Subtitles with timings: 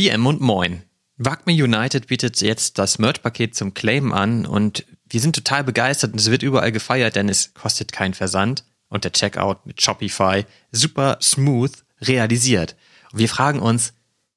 [0.00, 0.82] GM und Moin.
[1.18, 6.18] Wagme United bietet jetzt das Merch-Paket zum Claim an und wir sind total begeistert und
[6.18, 11.18] es wird überall gefeiert, denn es kostet keinen Versand und der Checkout mit Shopify super
[11.20, 12.76] smooth realisiert.
[13.12, 13.92] Und wir fragen uns,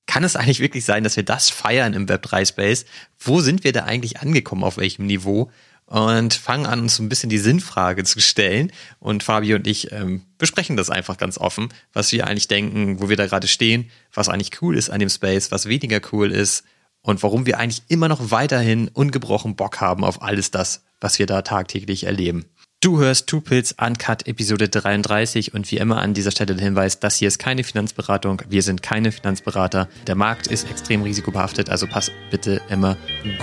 [0.05, 2.83] kann es eigentlich wirklich sein, dass wir das feiern im Web3 Space?
[3.17, 4.65] Wo sind wir da eigentlich angekommen?
[4.65, 5.49] Auf welchem Niveau?
[5.85, 8.71] Und fangen an, uns so ein bisschen die Sinnfrage zu stellen.
[8.99, 13.09] Und Fabio und ich ähm, besprechen das einfach ganz offen, was wir eigentlich denken, wo
[13.09, 16.63] wir da gerade stehen, was eigentlich cool ist an dem Space, was weniger cool ist
[17.01, 21.25] und warum wir eigentlich immer noch weiterhin ungebrochen Bock haben auf alles das, was wir
[21.25, 22.45] da tagtäglich erleben.
[22.83, 26.99] Du hörst Two Pills Uncut Episode 33 und wie immer an dieser Stelle der Hinweis,
[26.99, 29.87] das hier ist keine Finanzberatung, wir sind keine Finanzberater.
[30.05, 32.97] Der Markt ist extrem risikobehaftet, also pass bitte immer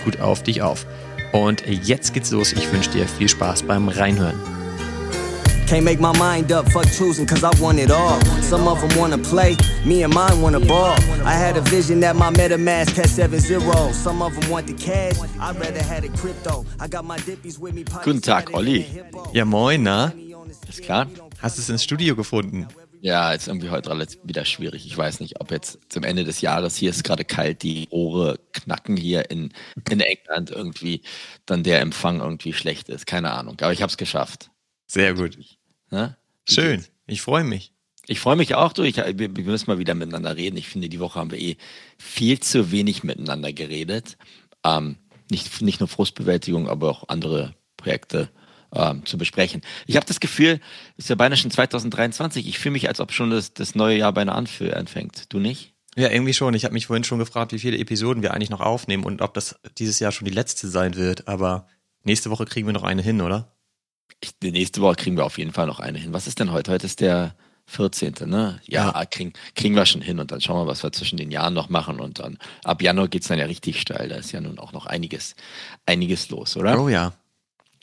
[0.04, 0.84] gut auf dich auf.
[1.32, 4.38] Und jetzt geht's los, ich wünsche dir viel Spaß beim Reinhören.
[5.70, 8.18] Can't make my mind up, fuck choosing, cause I want it all.
[8.42, 10.96] Some of them wanna play, me and mine wanna ball.
[11.24, 13.94] I had a vision that my MetaMask had seven zeros.
[13.94, 16.66] Some of them want the cash, I'd rather had a crypto.
[16.80, 17.84] I got my dippies with me.
[18.02, 18.84] Guten Tag, Olli.
[19.32, 20.12] Ja, moin, na?
[20.68, 21.06] Ist klar?
[21.40, 22.66] Hast du es ins Studio gefunden?
[23.02, 24.84] Ja, ist irgendwie heute relativ wieder schwierig.
[24.86, 28.38] Ich weiß nicht, ob jetzt zum Ende des Jahres hier ist gerade kalt, die Rohre
[28.52, 29.52] knacken hier in,
[29.88, 31.00] in England irgendwie,
[31.46, 33.06] dann der Empfang irgendwie schlecht ist.
[33.06, 33.56] Keine Ahnung.
[33.60, 34.50] Aber ich habe es geschafft.
[34.86, 35.38] Sehr gut.
[35.90, 36.16] Ne?
[36.46, 37.72] Schön, ich freue mich.
[38.06, 38.82] Ich freue mich auch, du.
[38.82, 40.56] Ich, wir, wir müssen mal wieder miteinander reden.
[40.56, 41.56] Ich finde, die Woche haben wir eh
[41.96, 44.18] viel zu wenig miteinander geredet.
[44.64, 44.96] Ähm,
[45.30, 48.30] nicht, nicht nur Frustbewältigung, aber auch andere Projekte
[48.74, 49.62] ähm, zu besprechen.
[49.86, 50.60] Ich habe das Gefühl,
[50.96, 52.46] es ist ja beinahe schon 2023.
[52.46, 55.32] Ich fühle mich, als ob schon das, das neue Jahr beinahe anfängt.
[55.32, 55.74] Du nicht?
[55.96, 56.54] Ja, irgendwie schon.
[56.54, 59.34] Ich habe mich vorhin schon gefragt, wie viele Episoden wir eigentlich noch aufnehmen und ob
[59.34, 61.26] das dieses Jahr schon die letzte sein wird.
[61.26, 61.66] Aber
[62.04, 63.52] nächste Woche kriegen wir noch eine hin, oder?
[64.20, 66.12] Ich, nächste Woche kriegen wir auf jeden Fall noch eine hin.
[66.12, 66.70] Was ist denn heute?
[66.70, 67.34] Heute ist der
[67.66, 68.14] 14.
[68.26, 68.60] Ne?
[68.66, 69.04] Ja, ja.
[69.06, 71.68] Kriegen, kriegen wir schon hin und dann schauen wir, was wir zwischen den Jahren noch
[71.68, 74.08] machen und dann ab Januar geht's dann ja richtig steil.
[74.08, 75.34] Da ist ja nun auch noch einiges,
[75.86, 76.80] einiges los, oder?
[76.80, 77.12] Oh ja.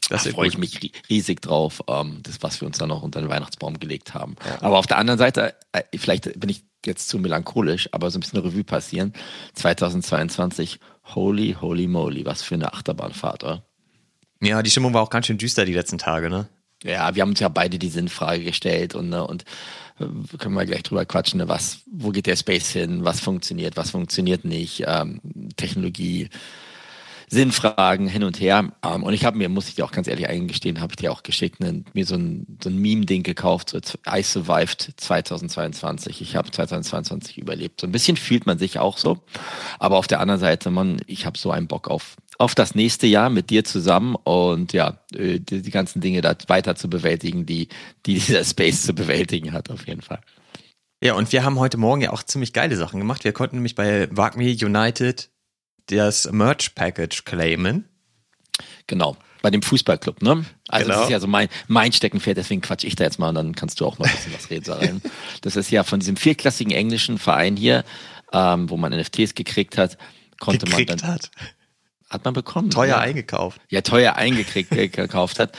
[0.09, 3.19] Das da freue ich mich riesig drauf, ähm, das, was wir uns dann noch unter
[3.19, 4.35] den Weihnachtsbaum gelegt haben.
[4.45, 4.61] Ja.
[4.61, 8.21] Aber auf der anderen Seite, äh, vielleicht bin ich jetzt zu melancholisch, aber so ein
[8.21, 9.13] bisschen Revue passieren.
[9.55, 10.79] 2022,
[11.15, 13.63] holy, holy moly, was für eine Achterbahnfahrt, oder?
[14.41, 16.47] Ja, die Stimmung war auch ganz schön düster die letzten Tage, ne?
[16.83, 19.45] Ja, wir haben uns ja beide die Sinnfrage gestellt und, ne, und
[19.99, 20.05] äh,
[20.37, 23.89] können wir gleich drüber quatschen, ne, was, wo geht der Space hin, was funktioniert, was
[23.89, 25.19] funktioniert nicht, ähm,
[25.55, 26.29] Technologie,
[27.29, 28.71] Sinnfragen hin und her.
[28.83, 31.11] Ähm, und ich habe mir, muss ich dir auch ganz ehrlich eingestehen, habe ich dir
[31.11, 33.79] auch geschickt, ne, mir so ein, so ein Meme-Ding gekauft, so
[34.09, 36.21] I survived 2022.
[36.21, 37.81] Ich habe 2022 überlebt.
[37.81, 39.19] So ein bisschen fühlt man sich auch so.
[39.77, 43.07] Aber auf der anderen Seite, man, ich habe so einen Bock auf, auf das nächste
[43.07, 47.45] Jahr mit dir zusammen und ja, äh, die, die ganzen Dinge da weiter zu bewältigen,
[47.45, 47.67] die,
[48.05, 50.21] die dieser Space zu bewältigen hat, auf jeden Fall.
[51.03, 53.23] Ja, und wir haben heute Morgen ja auch ziemlich geile Sachen gemacht.
[53.23, 55.29] Wir konnten nämlich bei Wagme United
[55.87, 57.85] das Merch-Package claimen.
[58.87, 60.45] Genau, bei dem Fußballclub, ne?
[60.67, 60.97] Also genau.
[60.97, 63.55] das ist ja so mein, mein Steckenpferd, deswegen quatsch ich da jetzt mal und dann
[63.55, 65.01] kannst du auch noch ein bisschen was reden sagen.
[65.41, 67.83] Das ist ja von diesem vierklassigen englischen Verein hier,
[68.33, 69.97] ähm, wo man NFTs gekriegt hat,
[70.39, 71.13] konnte gekriegt man dann...
[71.13, 71.31] Hat.
[72.09, 72.69] Hat man bekommen.
[72.69, 72.99] Teuer ja.
[72.99, 73.59] eingekauft.
[73.69, 75.57] Ja, teuer eingekriegt, äh, gekauft hat.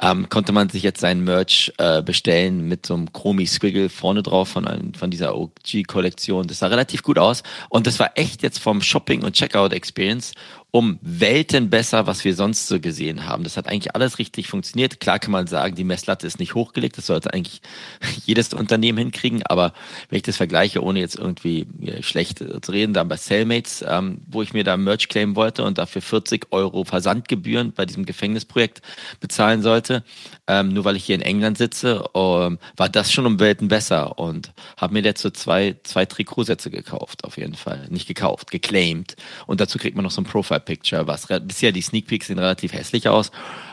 [0.00, 4.22] Ähm, konnte man sich jetzt sein Merch äh, bestellen mit so einem Chromi Squiggle vorne
[4.22, 6.46] drauf von, von dieser OG-Kollektion.
[6.46, 7.42] Das sah relativ gut aus.
[7.70, 10.32] Und das war echt jetzt vom Shopping- und Checkout-Experience
[10.76, 13.44] um Welten besser, was wir sonst so gesehen haben.
[13.44, 15.00] Das hat eigentlich alles richtig funktioniert.
[15.00, 16.98] Klar kann man sagen, die Messlatte ist nicht hochgelegt.
[16.98, 17.62] Das sollte eigentlich
[18.26, 19.42] jedes Unternehmen hinkriegen.
[19.46, 19.72] Aber
[20.10, 21.66] wenn ich das vergleiche, ohne jetzt irgendwie
[22.02, 25.78] schlecht zu reden, da bei Cellmates, ähm, wo ich mir da Merch claimen wollte und
[25.78, 28.82] dafür 40 Euro Versandgebühren bei diesem Gefängnisprojekt
[29.18, 30.04] bezahlen sollte,
[30.46, 34.18] ähm, nur weil ich hier in England sitze, ähm, war das schon um Welten besser
[34.18, 37.86] und habe mir dazu zwei, zwei Trikotsätze gekauft, auf jeden Fall.
[37.88, 39.16] Nicht gekauft, geclaimed.
[39.46, 42.38] Und dazu kriegt man noch so ein Profile Picture, was bisher die Sneak Peeks sehen
[42.38, 43.30] relativ hässlich aus.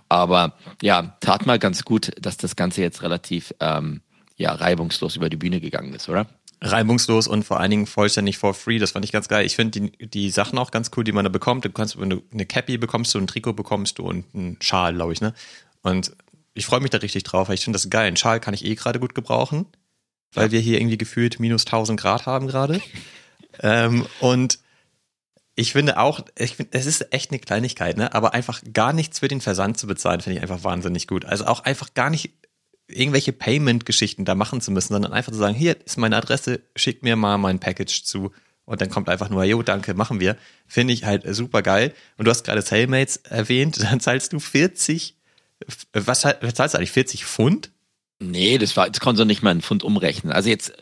[0.07, 4.01] Aber ja, tat mal ganz gut, dass das Ganze jetzt relativ ähm,
[4.37, 6.27] ja, reibungslos über die Bühne gegangen ist, oder?
[6.61, 8.79] Reibungslos und vor allen Dingen vollständig for free.
[8.79, 9.45] Das fand ich ganz geil.
[9.45, 11.65] Ich finde die, die Sachen auch ganz cool, die man da bekommt.
[11.65, 14.93] Du kannst, wenn du eine Cappy bekommst, du ein Trikot bekommst du und einen Schal,
[14.93, 15.33] glaube ich, ne?
[15.81, 16.15] Und
[16.53, 18.07] ich freue mich da richtig drauf, weil ich finde das geil.
[18.07, 19.65] Ein Schal kann ich eh gerade gut gebrauchen,
[20.33, 22.79] weil wir hier irgendwie gefühlt minus 1000 Grad haben gerade.
[23.59, 24.59] ähm, und
[25.55, 28.13] ich finde auch, ich finde, es ist echt eine Kleinigkeit, ne?
[28.13, 31.25] Aber einfach gar nichts für den Versand zu bezahlen, finde ich einfach wahnsinnig gut.
[31.25, 32.31] Also auch einfach gar nicht
[32.87, 37.03] irgendwelche Payment-Geschichten da machen zu müssen, sondern einfach zu sagen, hier ist meine Adresse, schick
[37.03, 38.31] mir mal mein Package zu.
[38.65, 40.37] Und dann kommt einfach nur, jo, danke, machen wir.
[40.67, 41.93] Finde ich halt super geil.
[42.17, 45.15] Und du hast gerade Sailmates erwähnt, dann zahlst du 40,
[45.93, 47.71] was, was zahlst du eigentlich, 40 Pfund?
[48.31, 50.31] Nee, das war, das konnte so nicht mal einen Pfund umrechnen.
[50.31, 50.73] Also jetzt,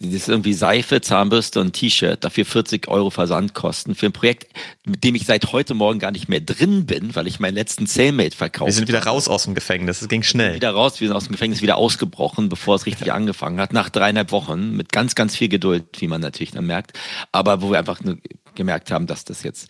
[0.00, 4.52] das ist irgendwie Seife, Zahnbürste und T-Shirt, dafür 40 Euro Versandkosten für ein Projekt,
[4.84, 7.86] mit dem ich seit heute Morgen gar nicht mehr drin bin, weil ich meinen letzten
[7.86, 10.54] Cellmate verkauft Wir sind wieder raus aus dem Gefängnis, es ging schnell.
[10.54, 13.90] Wieder raus, wir sind aus dem Gefängnis wieder ausgebrochen, bevor es richtig angefangen hat, nach
[13.90, 16.98] dreieinhalb Wochen, mit ganz, ganz viel Geduld, wie man natürlich dann merkt,
[17.32, 18.18] aber wo wir einfach nur
[18.54, 19.68] gemerkt haben, dass das jetzt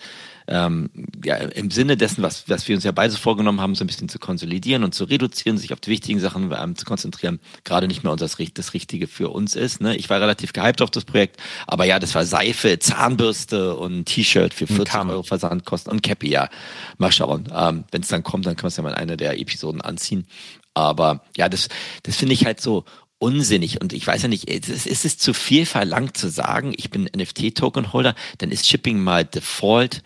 [0.48, 0.88] ähm,
[1.24, 4.08] ja, im Sinne dessen, was, was wir uns ja beide vorgenommen haben, so ein bisschen
[4.08, 8.02] zu konsolidieren und zu reduzieren, sich auf die wichtigen Sachen ähm, zu konzentrieren, gerade nicht
[8.02, 9.80] mehr das, das Richtige für uns ist.
[9.80, 9.96] Ne?
[9.96, 11.36] Ich war relativ gehypt auf das Projekt,
[11.66, 16.48] aber ja, das war Seife, Zahnbürste und T-Shirt für 40 Euro Versandkosten und Cappy, ja.
[16.96, 17.48] Mal schauen.
[17.54, 19.82] Ähm, Wenn es dann kommt, dann können wir es ja mal in einer der Episoden
[19.82, 20.26] anziehen.
[20.72, 21.68] Aber ja, das,
[22.04, 22.84] das finde ich halt so
[23.18, 23.80] unsinnig.
[23.80, 27.10] Und ich weiß ja nicht, ist, ist es zu viel verlangt zu sagen, ich bin
[27.14, 30.02] NFT-Token-Holder, dann ist Shipping mal Default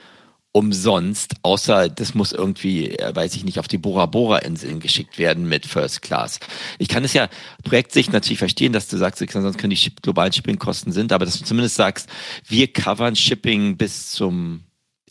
[0.52, 5.19] umsonst, außer das muss irgendwie, äh, weiß ich nicht, auf die Bora Bora Inseln geschickt
[5.19, 6.40] werden mit First Class.
[6.78, 7.28] Ich kann es ja
[7.64, 11.44] Projektsicht natürlich verstehen, dass du sagst, sonst können die globalen Shippingkosten sind, aber dass du
[11.44, 12.08] zumindest sagst,
[12.46, 14.64] wir covern Shipping bis zum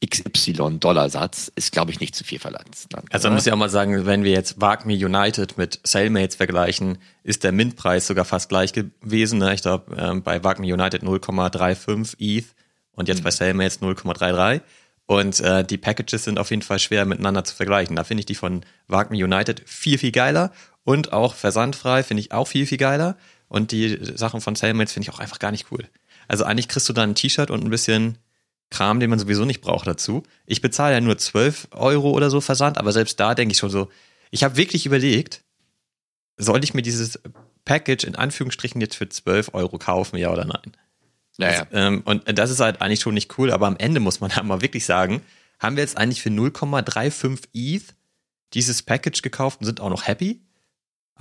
[0.05, 2.75] XY-Dollar-Satz ist, glaube ich, nicht zu viel verlangt.
[3.11, 6.97] Also man muss ja auch mal sagen, wenn wir jetzt Wagme United mit Sailmates vergleichen,
[7.23, 9.39] ist der Mintpreis sogar fast gleich gewesen.
[9.39, 9.53] Ne?
[9.53, 12.45] Ich glaube, ähm, bei Wagme United 0,35 ETH
[12.93, 13.23] und jetzt mhm.
[13.23, 14.61] bei Sailmates 0,33.
[15.11, 17.97] Und äh, die Packages sind auf jeden Fall schwer miteinander zu vergleichen.
[17.97, 20.53] Da finde ich die von Wagme United viel, viel geiler.
[20.85, 23.17] Und auch versandfrei finde ich auch viel, viel geiler.
[23.49, 25.85] Und die Sachen von Sailmates finde ich auch einfach gar nicht cool.
[26.29, 28.19] Also eigentlich kriegst du da ein T-Shirt und ein bisschen
[28.69, 30.23] Kram, den man sowieso nicht braucht dazu.
[30.45, 33.69] Ich bezahle ja nur 12 Euro oder so Versand, aber selbst da denke ich schon
[33.69, 33.89] so,
[34.29, 35.43] ich habe wirklich überlegt,
[36.37, 37.19] soll ich mir dieses
[37.65, 40.71] Package in Anführungsstrichen jetzt für 12 Euro kaufen, ja oder nein?
[41.41, 41.65] Naja.
[41.65, 44.31] Das, ähm, und das ist halt eigentlich schon nicht cool, aber am Ende muss man
[44.35, 45.21] halt mal wirklich sagen,
[45.59, 47.93] haben wir jetzt eigentlich für 0,35 ETH
[48.53, 50.41] dieses Package gekauft und sind auch noch happy?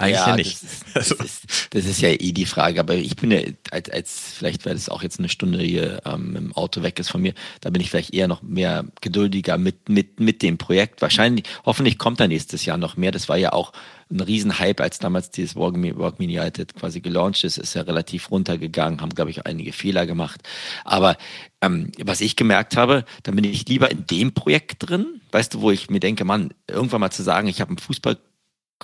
[0.01, 0.63] Eigentlich ja, ja nicht.
[0.95, 3.91] Das ist, das, ist, das ist, ja eh die Frage, aber ich bin ja, als,
[3.91, 7.21] als vielleicht, weil es auch jetzt eine Stunde hier ähm, im Auto weg ist von
[7.21, 11.03] mir, da bin ich vielleicht eher noch mehr geduldiger mit, mit, mit dem Projekt.
[11.03, 13.13] Wahrscheinlich, hoffentlich kommt da nächstes Jahr noch mehr.
[13.13, 13.73] Das war ja auch
[14.11, 15.77] ein Riesenhype, als damals dieses Work
[16.19, 20.41] United quasi gelauncht ist, ist ja relativ runtergegangen, haben, glaube ich, einige Fehler gemacht.
[20.85, 21.17] Aber
[21.61, 25.61] ähm, was ich gemerkt habe, da bin ich lieber in dem Projekt drin, weißt du,
[25.61, 28.17] wo ich mir denke, Mann, irgendwann mal zu sagen, ich habe einen Fußball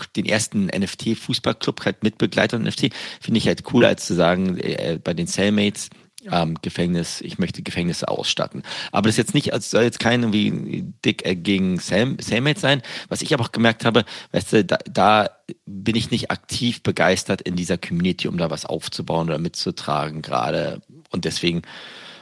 [0.05, 2.91] den ersten NFT-Fußballclub halt mitbegleitet NFT,
[3.21, 5.91] finde ich halt cooler, als zu sagen, äh, bei den Cellmates,
[6.31, 8.63] ähm, Gefängnis, ich möchte Gefängnisse ausstatten.
[8.93, 12.63] Aber das ist jetzt nicht, als soll jetzt kein irgendwie dick äh, gegen Cell, Cellmates
[12.63, 12.83] sein.
[13.09, 15.31] Was ich aber auch gemerkt habe, weißt du, da, da
[15.67, 20.81] bin ich nicht aktiv begeistert in dieser Community, um da was aufzubauen oder mitzutragen gerade.
[21.11, 21.63] Und deswegen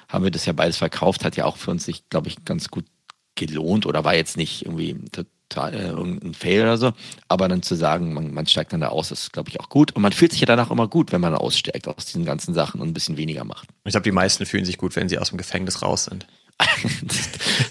[0.08, 2.68] haben wir das ja beides verkauft, hat ja auch für uns sich, glaube ich, ganz
[2.68, 2.84] gut
[3.36, 4.96] gelohnt oder war jetzt nicht irgendwie
[5.54, 6.92] total äh, irgendein Fail oder so.
[7.28, 9.92] Aber dann zu sagen, man, man steigt dann da aus, ist, glaube ich, auch gut.
[9.92, 12.80] Und man fühlt sich ja danach immer gut, wenn man aussteigt aus diesen ganzen Sachen
[12.80, 13.68] und ein bisschen weniger macht.
[13.84, 16.26] Ich glaube, die meisten fühlen sich gut, wenn sie aus dem Gefängnis raus sind.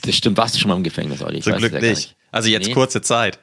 [0.01, 0.38] das stimmt.
[0.38, 1.41] Warst du schon mal im Gefängnis, Olli?
[1.41, 1.89] Zum Glück ja nicht.
[1.89, 2.15] nicht.
[2.31, 2.74] Also jetzt nee.
[2.74, 3.39] kurze Zeit.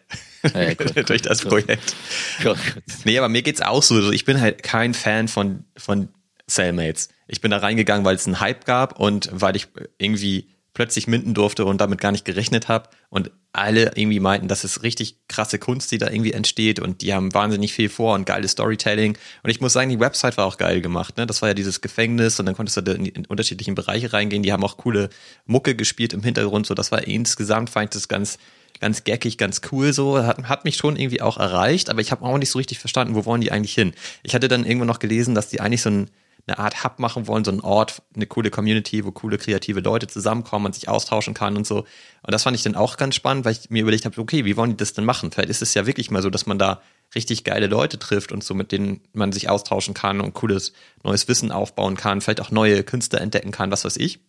[0.54, 1.94] Ja, ja, kurz, Durch das kurz, Projekt.
[2.42, 2.58] Kurz.
[3.04, 3.94] Nee, aber mir geht's auch so.
[3.94, 6.08] Also ich bin halt kein Fan von, von
[6.48, 7.08] Cellmates.
[7.28, 10.48] Ich bin da reingegangen, weil es einen Hype gab und weil ich irgendwie
[10.80, 12.88] plötzlich minden durfte und damit gar nicht gerechnet habe.
[13.10, 17.12] Und alle irgendwie meinten, das ist richtig krasse Kunst, die da irgendwie entsteht und die
[17.12, 19.18] haben wahnsinnig viel vor und geiles Storytelling.
[19.42, 21.18] Und ich muss sagen, die Website war auch geil gemacht.
[21.18, 21.26] Ne?
[21.26, 24.42] Das war ja dieses Gefängnis und dann konntest du da in, in unterschiedlichen Bereiche reingehen.
[24.42, 25.10] Die haben auch coole
[25.44, 26.66] Mucke gespielt im Hintergrund.
[26.66, 28.38] So, das war insgesamt fand ich das ganz
[28.80, 32.24] ganz geckig, ganz cool so, hat, hat mich schon irgendwie auch erreicht, aber ich habe
[32.24, 33.92] auch nicht so richtig verstanden, wo wollen die eigentlich hin.
[34.22, 36.10] Ich hatte dann irgendwo noch gelesen, dass die eigentlich so ein
[36.50, 40.06] eine Art Hub machen wollen, so ein Ort, eine coole Community, wo coole kreative Leute
[40.06, 41.78] zusammenkommen und sich austauschen kann und so.
[42.22, 44.56] Und das fand ich dann auch ganz spannend, weil ich mir überlegt habe, okay, wie
[44.56, 45.30] wollen die das denn machen?
[45.30, 46.82] Vielleicht ist es ja wirklich mal so, dass man da
[47.14, 51.26] richtig geile Leute trifft und so mit denen man sich austauschen kann und cooles neues
[51.28, 54.20] Wissen aufbauen kann, vielleicht auch neue Künstler entdecken kann, was weiß ich.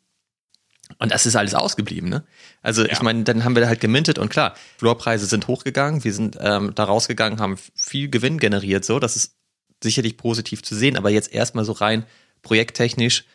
[0.97, 2.23] Und das ist alles ausgeblieben, ne?
[2.61, 2.91] Also ja.
[2.91, 6.73] ich meine, dann haben wir halt gemintet und klar, Floorpreise sind hochgegangen, wir sind ähm,
[6.75, 9.35] da rausgegangen, haben viel Gewinn generiert, so, das ist
[9.83, 12.05] sicherlich positiv zu sehen, aber jetzt erstmal so rein
[12.41, 13.25] projekttechnisch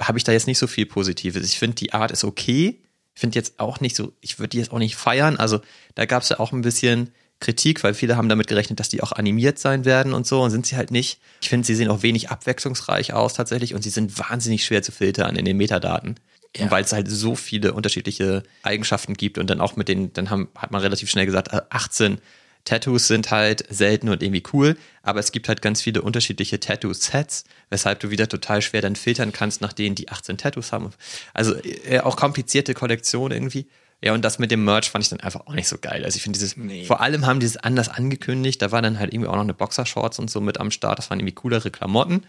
[0.00, 1.44] habe ich da jetzt nicht so viel Positives.
[1.44, 2.80] Ich finde, die Art ist okay.
[3.14, 5.36] Ich finde jetzt auch nicht so, ich würde die jetzt auch nicht feiern.
[5.36, 5.60] Also
[5.94, 9.02] da gab es ja auch ein bisschen Kritik, weil viele haben damit gerechnet, dass die
[9.02, 11.20] auch animiert sein werden und so und sind sie halt nicht.
[11.42, 14.92] Ich finde, sie sehen auch wenig abwechslungsreich aus tatsächlich und sie sind wahnsinnig schwer zu
[14.92, 16.16] filtern in den Metadaten.
[16.56, 16.70] Ja.
[16.70, 20.48] Weil es halt so viele unterschiedliche Eigenschaften gibt und dann auch mit den, dann haben,
[20.56, 22.18] hat man relativ schnell gesagt, 18
[22.64, 27.44] Tattoos sind halt selten und irgendwie cool, aber es gibt halt ganz viele unterschiedliche Tattoo-Sets,
[27.70, 30.90] weshalb du wieder total schwer dann filtern kannst nach denen, die 18 Tattoos haben.
[31.34, 33.66] Also äh, auch komplizierte Kollektionen irgendwie.
[34.04, 36.04] Ja, und das mit dem Merch fand ich dann einfach auch nicht so geil.
[36.04, 36.84] Also ich finde dieses, Nee.
[36.86, 38.60] vor allem haben die es anders angekündigt.
[38.60, 40.98] Da war dann halt irgendwie auch noch eine Boxershorts und so mit am Start.
[40.98, 42.24] Das waren irgendwie coolere Klamotten.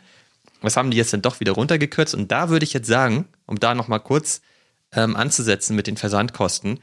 [0.61, 2.13] Was haben die jetzt dann doch wieder runtergekürzt?
[2.13, 4.41] Und da würde ich jetzt sagen, um da nochmal kurz
[4.93, 6.79] ähm, anzusetzen mit den Versandkosten,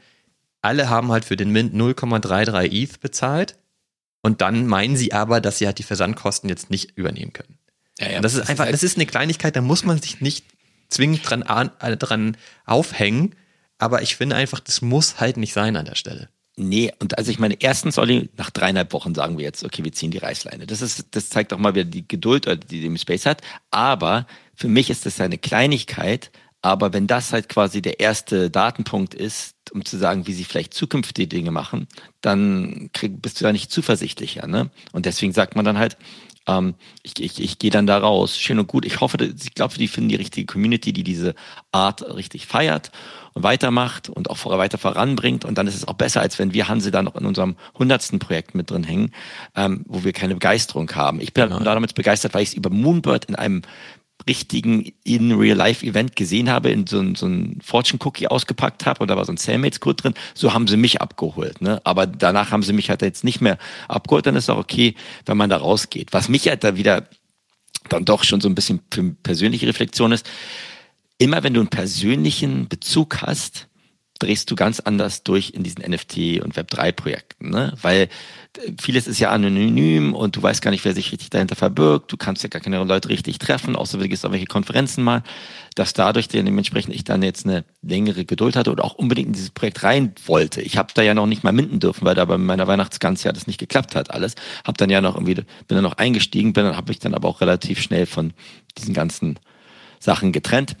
[0.61, 3.55] alle haben halt für den Mint 0,33 ETH bezahlt.
[4.21, 7.57] Und dann meinen sie aber, dass sie halt die Versandkosten jetzt nicht übernehmen können.
[7.99, 10.45] Ja, ja, das ist einfach, halt- das ist eine Kleinigkeit, da muss man sich nicht
[10.89, 13.35] zwingend dran, an, äh, dran aufhängen.
[13.79, 16.29] Aber ich finde einfach, das muss halt nicht sein an der Stelle.
[16.55, 19.93] Nee, und also ich meine, erstens, Olli, nach dreieinhalb Wochen sagen wir jetzt, okay, wir
[19.93, 20.67] ziehen die Reißleine.
[20.67, 23.41] Das ist, das zeigt auch mal wieder die Geduld, äh, die dem Space hat.
[23.71, 26.29] Aber für mich ist das eine Kleinigkeit.
[26.61, 30.73] Aber wenn das halt quasi der erste Datenpunkt ist, um zu sagen, wie sie vielleicht
[30.73, 31.87] zukünftige Dinge machen,
[32.21, 34.47] dann krieg, bist du da nicht zuversichtlicher.
[34.47, 34.69] Ne?
[34.91, 35.97] Und deswegen sagt man dann halt,
[36.47, 38.37] ähm, ich, ich, ich gehe dann da raus.
[38.37, 38.85] Schön und gut.
[38.85, 41.35] Ich hoffe, ich glaube, die finden die richtige Community, die diese
[41.71, 42.91] Art richtig feiert
[43.33, 45.45] und weitermacht und auch weiter voranbringt.
[45.45, 48.19] Und dann ist es auch besser, als wenn wir Hanse da noch in unserem hundertsten
[48.19, 49.11] Projekt mit drin hängen,
[49.55, 51.21] ähm, wo wir keine Begeisterung haben.
[51.21, 51.59] Ich bin Genau.
[51.59, 53.61] da damit begeistert, weil ich es über Moonbird in einem
[54.27, 59.31] richtigen In-Real-Life-Event gesehen habe, in so so ein Fortune-Cookie ausgepackt habe und da war so
[59.31, 61.61] ein Cellmates-Code drin, so haben sie mich abgeholt.
[61.61, 61.81] Ne?
[61.83, 65.37] Aber danach haben sie mich halt jetzt nicht mehr abgeholt, dann ist auch okay, wenn
[65.37, 66.13] man da rausgeht.
[66.13, 67.07] Was mich halt da wieder
[67.89, 70.29] dann doch schon so ein bisschen für persönliche Reflexion ist,
[71.17, 73.67] immer wenn du einen persönlichen Bezug hast,
[74.21, 77.73] drehst du ganz anders durch in diesen NFT und Web3-Projekten, ne?
[77.81, 78.09] Weil
[78.81, 82.11] vieles ist ja anonym und du weißt gar nicht, wer sich richtig dahinter verbirgt.
[82.11, 85.23] Du kannst ja gar keine Leute richtig treffen, außer du gehst auf welche Konferenzen mal,
[85.75, 89.51] dass dadurch dementsprechend ich dann jetzt eine längere Geduld hatte oder auch unbedingt in dieses
[89.51, 90.61] Projekt rein wollte.
[90.61, 93.31] Ich habe da ja noch nicht mal minden dürfen, weil da bei meiner Weihnachtsgans ja
[93.31, 94.35] das nicht geklappt hat alles.
[94.65, 97.29] Hab dann ja noch irgendwie, bin dann noch eingestiegen, bin dann habe ich dann aber
[97.29, 98.33] auch relativ schnell von
[98.77, 99.39] diesen ganzen
[99.99, 100.75] Sachen getrennt.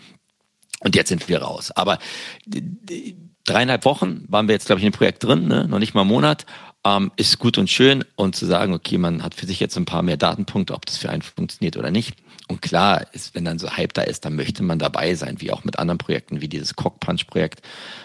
[0.83, 1.71] Und jetzt sind wir raus.
[1.71, 1.99] Aber
[2.45, 5.67] d- d- dreieinhalb Wochen waren wir jetzt, glaube ich, in dem Projekt drin, ne?
[5.67, 6.45] noch nicht mal einen Monat.
[6.83, 8.03] Ähm, ist gut und schön.
[8.15, 10.97] Und zu sagen, okay, man hat für sich jetzt ein paar mehr Datenpunkte, ob das
[10.97, 12.15] für einen funktioniert oder nicht.
[12.47, 15.51] Und klar, ist, wenn dann so Hype da ist, dann möchte man dabei sein, wie
[15.51, 17.61] auch mit anderen Projekten, wie dieses Cockpunch-Projekt,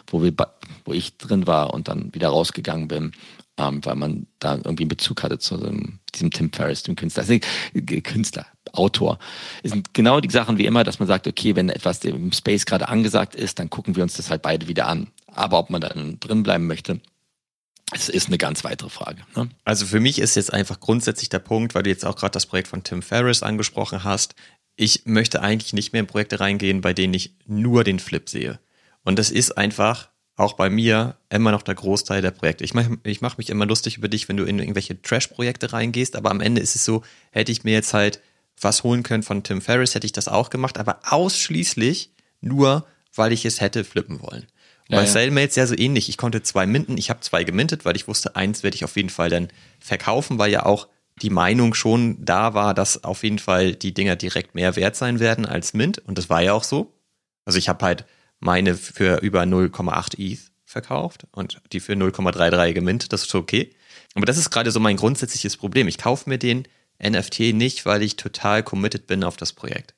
[0.06, 0.32] wo, wir,
[0.84, 3.12] wo ich drin war und dann wieder rausgegangen bin,
[3.58, 7.22] ähm, weil man da irgendwie einen Bezug hatte zu einem, diesem Tim Ferriss, dem Künstler.
[7.22, 9.18] Also, äh, Künstler, Autor.
[9.62, 12.66] Es sind genau die Sachen wie immer, dass man sagt, okay, wenn etwas im Space
[12.66, 15.08] gerade angesagt ist, dann gucken wir uns das halt beide wieder an.
[15.36, 17.00] Aber ob man dann drin bleiben möchte,
[17.92, 19.22] es ist eine ganz weitere Frage.
[19.36, 19.48] Ne?
[19.64, 22.46] Also für mich ist jetzt einfach grundsätzlich der Punkt, weil du jetzt auch gerade das
[22.46, 24.34] Projekt von Tim Ferriss angesprochen hast.
[24.74, 28.58] Ich möchte eigentlich nicht mehr in Projekte reingehen, bei denen ich nur den Flip sehe.
[29.04, 32.64] Und das ist einfach auch bei mir immer noch der Großteil der Projekte.
[32.64, 36.16] Ich mache ich mach mich immer lustig über dich, wenn du in irgendwelche Trash-Projekte reingehst,
[36.16, 38.20] aber am Ende ist es so, hätte ich mir jetzt halt
[38.60, 43.32] was holen können von Tim Ferriss, hätte ich das auch gemacht, aber ausschließlich nur, weil
[43.32, 44.46] ich es hätte flippen wollen.
[44.88, 45.10] Ja, bei ja.
[45.10, 46.08] Cellmates ja so ähnlich.
[46.08, 48.96] Ich konnte zwei minten, ich habe zwei gemintet, weil ich wusste, eins werde ich auf
[48.96, 49.48] jeden Fall dann
[49.80, 50.88] verkaufen, weil ja auch
[51.22, 55.18] die Meinung schon da war, dass auf jeden Fall die Dinger direkt mehr wert sein
[55.18, 55.98] werden als Mint.
[55.98, 56.92] Und das war ja auch so.
[57.44, 58.04] Also ich habe halt
[58.38, 63.12] meine für über 0,8 ETH verkauft und die für 0,33 gemintet.
[63.12, 63.74] Das ist okay.
[64.14, 65.88] Aber das ist gerade so mein grundsätzliches Problem.
[65.88, 66.68] Ich kaufe mir den
[67.02, 69.94] NFT nicht, weil ich total committed bin auf das Projekt.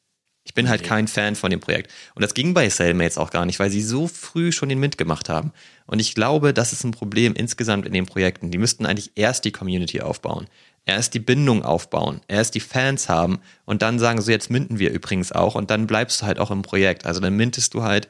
[0.48, 1.92] Ich bin halt kein Fan von dem Projekt.
[2.14, 4.96] Und das ging bei Cellmates auch gar nicht, weil sie so früh schon den Mint
[4.96, 5.52] gemacht haben.
[5.86, 8.50] Und ich glaube, das ist ein Problem insgesamt in den Projekten.
[8.50, 10.46] Die müssten eigentlich erst die Community aufbauen,
[10.86, 14.90] erst die Bindung aufbauen, erst die Fans haben und dann sagen so, jetzt minten wir
[14.90, 17.04] übrigens auch und dann bleibst du halt auch im Projekt.
[17.04, 18.08] Also dann mintest du halt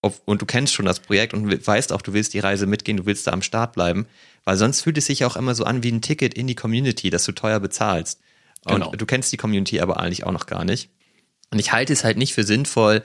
[0.00, 2.96] auf, und du kennst schon das Projekt und weißt auch, du willst die Reise mitgehen,
[2.96, 4.06] du willst da am Start bleiben,
[4.44, 7.10] weil sonst fühlt es sich auch immer so an wie ein Ticket in die Community,
[7.10, 8.20] das du teuer bezahlst.
[8.64, 8.90] Und Genau.
[8.90, 10.88] du kennst die Community aber eigentlich auch noch gar nicht.
[11.50, 13.02] Und ich halte es halt nicht für sinnvoll,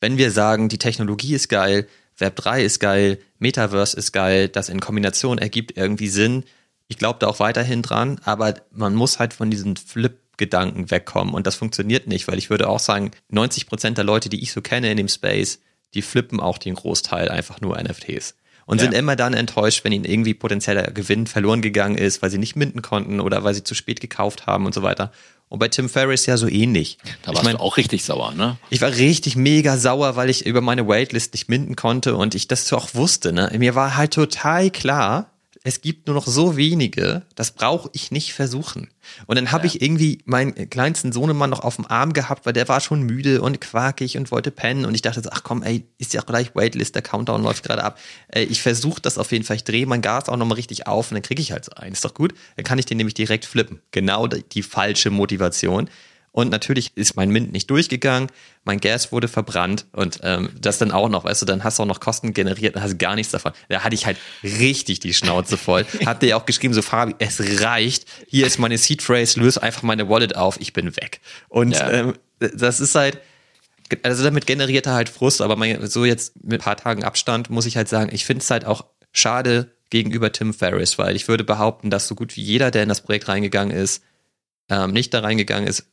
[0.00, 1.86] wenn wir sagen, die Technologie ist geil,
[2.18, 6.44] Web 3 ist geil, Metaverse ist geil, das in Kombination ergibt irgendwie Sinn.
[6.88, 11.46] Ich glaube da auch weiterhin dran, aber man muss halt von diesen Flip-Gedanken wegkommen und
[11.46, 14.60] das funktioniert nicht, weil ich würde auch sagen, 90 Prozent der Leute, die ich so
[14.60, 15.60] kenne in dem Space,
[15.94, 18.34] die flippen auch den Großteil einfach nur NFTs
[18.70, 18.84] und Ja.
[18.84, 22.54] sind immer dann enttäuscht, wenn ihnen irgendwie potenzieller Gewinn verloren gegangen ist, weil sie nicht
[22.54, 25.10] minden konnten oder weil sie zu spät gekauft haben und so weiter.
[25.48, 26.96] Und bei Tim Ferriss ja so ähnlich.
[27.22, 28.58] Da ich warst mein, du auch richtig sauer, ne?
[28.70, 32.46] ich war richtig mega sauer, weil ich über meine Waitlist nicht minden konnte und ich
[32.46, 33.32] das auch wusste.
[33.32, 33.50] Ne?
[33.58, 35.29] Mir war halt total klar,
[35.62, 38.88] es gibt nur noch so wenige, das brauche ich nicht versuchen.
[39.26, 42.68] Und dann habe ich irgendwie meinen kleinsten Sohnemann noch auf dem Arm gehabt, weil der
[42.68, 44.86] war schon müde und quakig und wollte pennen.
[44.86, 47.62] Und ich dachte so, ach komm, ey, ist ja auch gleich Waitlist, der Countdown läuft
[47.62, 47.98] gerade ab.
[48.28, 51.10] Ey, ich versuche das auf jeden Fall, ich drehe mein Gas auch nochmal richtig auf
[51.10, 51.92] und dann kriege ich halt so einen.
[51.92, 52.32] Ist doch gut.
[52.56, 53.80] Dann kann ich den nämlich direkt flippen.
[53.90, 55.90] Genau die, die falsche Motivation.
[56.32, 58.30] Und natürlich ist mein Mint nicht durchgegangen,
[58.64, 61.82] mein Gas wurde verbrannt und ähm, das dann auch noch, weißt du, dann hast du
[61.82, 63.52] auch noch Kosten generiert und hast gar nichts davon.
[63.68, 65.84] Da hatte ich halt richtig die Schnauze voll.
[66.06, 68.06] Hab dir auch geschrieben, so Fabi, es reicht.
[68.28, 71.20] Hier ist meine Seed Phrase, löse einfach meine Wallet auf, ich bin weg.
[71.48, 71.90] Und ja.
[71.90, 73.18] ähm, das ist halt,
[74.04, 77.50] also damit generiert er halt Frust, aber mein, so jetzt mit ein paar Tagen Abstand
[77.50, 81.26] muss ich halt sagen, ich finde es halt auch schade gegenüber Tim Ferriss, weil ich
[81.26, 84.04] würde behaupten, dass so gut wie jeder, der in das Projekt reingegangen ist,
[84.68, 85.86] ähm, nicht da reingegangen ist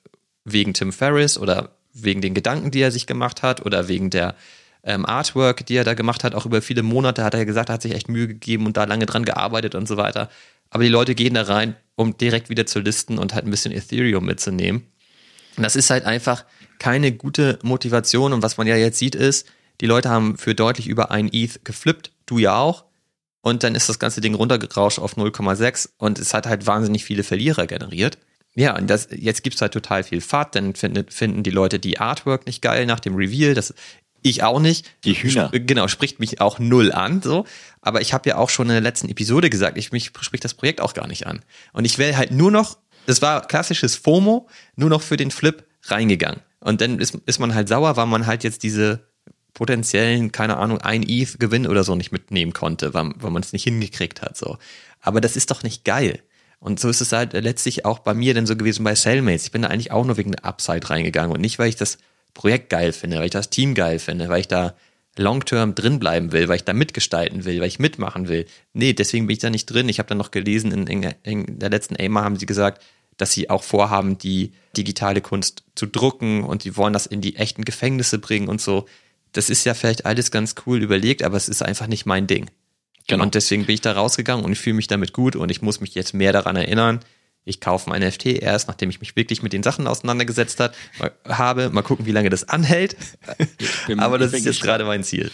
[0.51, 4.36] wegen Tim Ferriss oder wegen den Gedanken, die er sich gemacht hat oder wegen der
[4.84, 7.74] ähm, Artwork, die er da gemacht hat, auch über viele Monate hat er gesagt, er
[7.74, 10.30] hat sich echt Mühe gegeben und da lange dran gearbeitet und so weiter.
[10.70, 13.72] Aber die Leute gehen da rein, um direkt wieder zu listen und halt ein bisschen
[13.72, 14.84] Ethereum mitzunehmen.
[15.56, 16.46] Und das ist halt einfach
[16.80, 18.34] keine gute Motivation.
[18.34, 19.48] Und was man ja jetzt sieht, ist,
[19.82, 22.86] die Leute haben für deutlich über ein ETH geflippt, du ja auch.
[23.42, 27.24] Und dann ist das ganze Ding runtergerauscht auf 0,6 und es hat halt wahnsinnig viele
[27.24, 28.18] Verlierer generiert.
[28.58, 32.00] Ja, und das, jetzt gibt's halt total viel Fahrt, dann finden, finden die Leute die
[32.00, 33.54] Artwork nicht geil nach dem Reveal.
[33.54, 33.76] Das
[34.24, 34.90] ich auch nicht.
[35.04, 35.52] Die Hühner.
[35.54, 37.46] Sp genau, spricht mich auch null an, so.
[37.82, 40.56] Aber ich habe ja auch schon in der letzten Episode gesagt, ich, mich spricht das
[40.56, 41.44] Projekt auch gar nicht an.
[41.72, 45.64] Und ich wäre halt nur noch, das war klassisches FOMO, nur noch für den Flip
[45.84, 46.42] reingegangen.
[46.60, 49.08] Und dann ist, ist man halt sauer, weil man halt jetzt diese
[49.54, 53.54] potenziellen, keine Ahnung, ein ETH Gewinn oder so nicht mitnehmen konnte, weil, weil man es
[53.54, 54.58] nicht hingekriegt hat, so.
[55.00, 56.24] Aber das ist doch nicht geil.
[56.60, 59.46] Und so ist es halt letztlich auch bei mir dann so gewesen bei Cellmates.
[59.46, 61.98] Ich bin da eigentlich auch nur wegen der Upside reingegangen und nicht, weil ich das
[62.34, 64.76] Projekt geil finde, weil ich das Team geil finde, weil ich da
[65.18, 68.46] long-term drin bleiben will, weil ich da mitgestalten will, weil ich mitmachen will.
[68.74, 69.90] Nee, deswegen bin ich da nicht drin.
[69.90, 72.84] Ich habe dann noch gelesen, in, in, in der letzten AIMA haben sie gesagt,
[73.18, 77.36] dass sie auch vorhaben, die digitale Kunst zu drucken und sie wollen das in die
[77.36, 78.86] echten Gefängnisse bringen und so
[79.38, 82.50] das ist ja vielleicht alles ganz cool überlegt, aber es ist einfach nicht mein Ding.
[83.08, 83.24] Genau.
[83.24, 85.80] Und deswegen bin ich da rausgegangen und ich fühle mich damit gut und ich muss
[85.80, 87.00] mich jetzt mehr daran erinnern.
[87.46, 90.76] Ich kaufe ein NFT erst, nachdem ich mich wirklich mit den Sachen auseinandergesetzt hat,
[91.26, 91.70] habe.
[91.70, 92.98] Mal gucken, wie lange das anhält.
[93.98, 95.32] aber das ist jetzt gerade mein Ziel.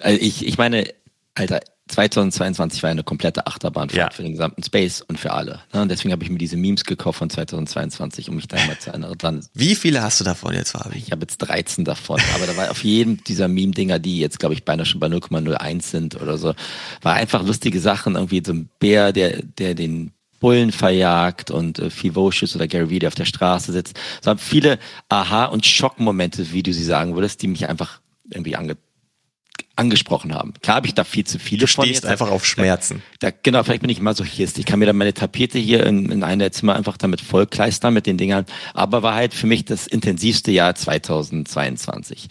[0.00, 0.88] Also ich, ich meine,
[1.34, 4.14] Alter, 2022 war eine komplette Achterbahnfahrt ja.
[4.14, 5.60] für den gesamten Space und für alle.
[5.72, 5.82] Ne?
[5.82, 8.90] Und deswegen habe ich mir diese Memes gekauft von 2022, um mich da mal zu
[8.90, 9.46] erinnern.
[9.54, 10.98] Wie viele hast du davon jetzt, Fabi?
[10.98, 12.20] Ich habe jetzt 13 davon.
[12.34, 15.82] Aber da war auf jedem dieser Meme-Dinger, die jetzt, glaube ich, beinahe schon bei 0,01
[15.82, 16.54] sind oder so,
[17.02, 18.16] war einfach lustige Sachen.
[18.16, 20.10] Irgendwie so ein Bär, der, der den
[20.40, 23.98] Bullen verjagt und äh, Fivocious oder Gary Vee, der auf der Straße sitzt.
[24.22, 28.56] So haben viele Aha- und Schockmomente, wie du sie sagen würdest, die mich einfach irgendwie
[28.56, 28.76] ange
[29.76, 30.54] angesprochen haben.
[30.62, 32.06] Klar habe ich da viel zu viele du stehst jetzt.
[32.06, 33.02] einfach auf Schmerzen.
[33.20, 34.58] Da, da, genau, vielleicht bin ich Masochist.
[34.58, 38.06] Ich kann mir dann meine Tapete hier in, in einer Zimmer einfach damit vollkleistern mit
[38.06, 38.46] den Dingern.
[38.74, 42.28] Aber war halt für mich das intensivste Jahr 2022.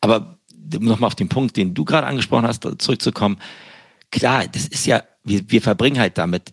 [0.00, 0.38] Aber
[0.76, 3.38] um nochmal auf den Punkt, den du gerade angesprochen hast, zurückzukommen.
[4.10, 6.52] Klar, das ist ja, wir, wir verbringen halt damit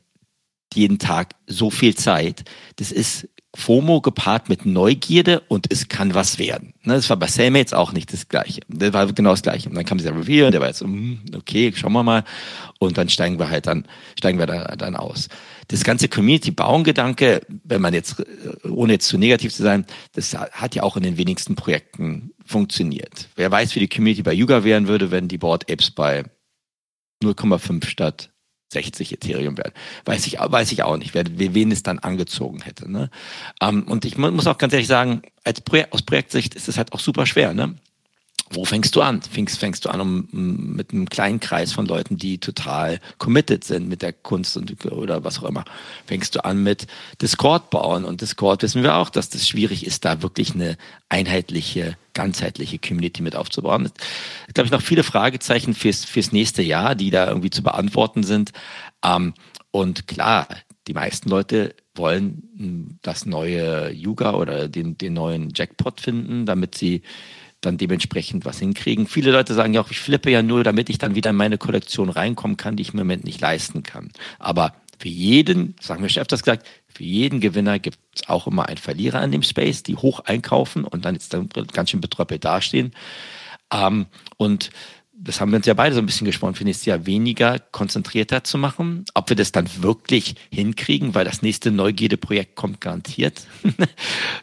[0.74, 2.44] jeden Tag so viel Zeit.
[2.76, 6.74] Das ist FOMO gepaart mit Neugierde und es kann was werden.
[6.84, 8.62] Ne, das war bei Cellmates auch nicht das Gleiche.
[8.68, 9.70] Das war genau das Gleiche.
[9.70, 12.24] Und dann kam dieser Review und der war jetzt hm, okay, schauen wir mal.
[12.80, 13.88] Und dann steigen wir halt dann,
[14.18, 15.30] steigen wir da, dann aus.
[15.70, 18.24] Das ganze Community-Bauen-Gedanke, wenn man jetzt,
[18.64, 23.30] ohne jetzt zu negativ zu sein, das hat ja auch in den wenigsten Projekten funktioniert.
[23.36, 26.26] Wer weiß, wie die Community bei Yuga wären würde, wenn die Board Apes bei
[27.24, 28.30] 0,5 statt
[28.70, 29.74] 60 Ethereum werden.
[30.06, 32.92] Weiß ich, weiß ich auch nicht, wer, wen es dann angezogen hätte.
[32.92, 33.10] Ne?
[33.62, 36.94] Ähm, und ich muss auch ganz ehrlich sagen, als Projekt, aus Projektsicht ist es halt
[36.94, 37.54] auch super schwer.
[37.54, 37.76] Ne?
[38.52, 39.22] Wo fängst du an?
[39.22, 43.90] Fängst, fängst du an um, mit einem kleinen Kreis von Leuten, die total committed sind
[43.90, 45.66] mit der Kunst und, oder was auch immer.
[46.06, 46.86] Fängst du an mit
[47.22, 50.78] Discord bauen und Discord wissen wir auch, dass das schwierig ist, da wirklich eine
[51.10, 53.92] einheitliche, ganzheitliche Community mit aufzubauen.
[54.48, 58.24] Es glaube ich noch viele Fragezeichen fürs, fürs nächste Jahr, die da irgendwie zu beantworten
[58.24, 58.52] sind.
[59.04, 59.34] Ähm,
[59.72, 60.48] und klar,
[60.88, 67.02] die meisten Leute wollen das neue Yuga oder den, den neuen Jackpot finden, damit sie
[67.66, 69.08] dann dementsprechend was hinkriegen.
[69.08, 71.58] Viele Leute sagen ja auch, ich flippe ja nur, damit ich dann wieder in meine
[71.58, 74.12] Kollektion reinkommen kann, die ich im Moment nicht leisten kann.
[74.40, 78.68] Aber für jeden, sagen wir Chef das gesagt, für jeden Gewinner gibt es auch immer
[78.68, 82.46] einen Verlierer in dem Space, die hoch einkaufen und dann jetzt dann ganz schön betröppelt
[82.46, 82.94] dastehen.
[83.72, 84.06] Ähm,
[84.38, 84.70] und
[85.18, 88.44] das haben wir uns ja beide so ein bisschen gesprochen, für nächstes Jahr weniger konzentrierter
[88.44, 89.06] zu machen.
[89.14, 93.46] Ob wir das dann wirklich hinkriegen, weil das nächste Neugierde-Projekt kommt garantiert.
[93.78, 93.86] da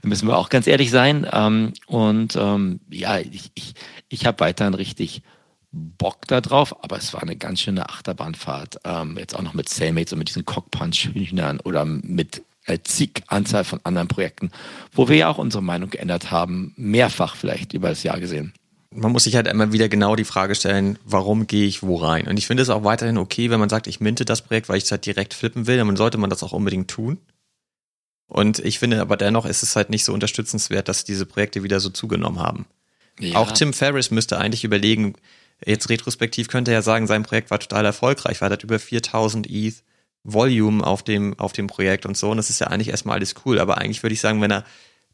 [0.03, 1.27] müssen wir auch ganz ehrlich sein.
[1.31, 3.75] Ähm, und ähm, ja, ich, ich,
[4.09, 5.23] ich habe weiterhin richtig
[5.71, 8.81] Bock da drauf, aber es war eine ganz schöne Achterbahnfahrt.
[8.85, 12.43] Ähm, jetzt auch noch mit Cellmates und mit diesen Cockpunch-Hühnern oder mit
[12.85, 14.53] zig Anzahl von anderen Projekten,
[14.93, 18.55] wo wir ja auch unsere Meinung geändert haben, mehrfach vielleicht über das Jahr gesehen
[18.95, 22.29] man muss sich halt immer wieder genau die Frage stellen, warum gehe ich wo rein?
[22.29, 24.79] Und ich finde es auch weiterhin okay, wenn man sagt, ich minte das Projekt, weil
[24.79, 27.19] ich es halt direkt flippen will, dann sollte man das auch unbedingt tun.
[28.27, 31.81] Und ich finde aber dennoch ist es halt nicht so unterstützenswert, dass diese Projekte wieder
[31.81, 32.67] so zugenommen haben.
[33.19, 33.37] Ja.
[33.37, 35.15] Auch Tim Ferriss müsste eigentlich überlegen,
[35.65, 38.79] jetzt retrospektiv könnte er ja sagen, sein Projekt war total erfolgreich, weil er hat über
[38.79, 39.83] 4000 ETH
[40.25, 42.31] Volume auf dem, auf dem Projekt und so.
[42.31, 43.59] Und das ist ja eigentlich erstmal alles cool.
[43.59, 44.65] Aber eigentlich würde ich sagen, wenn er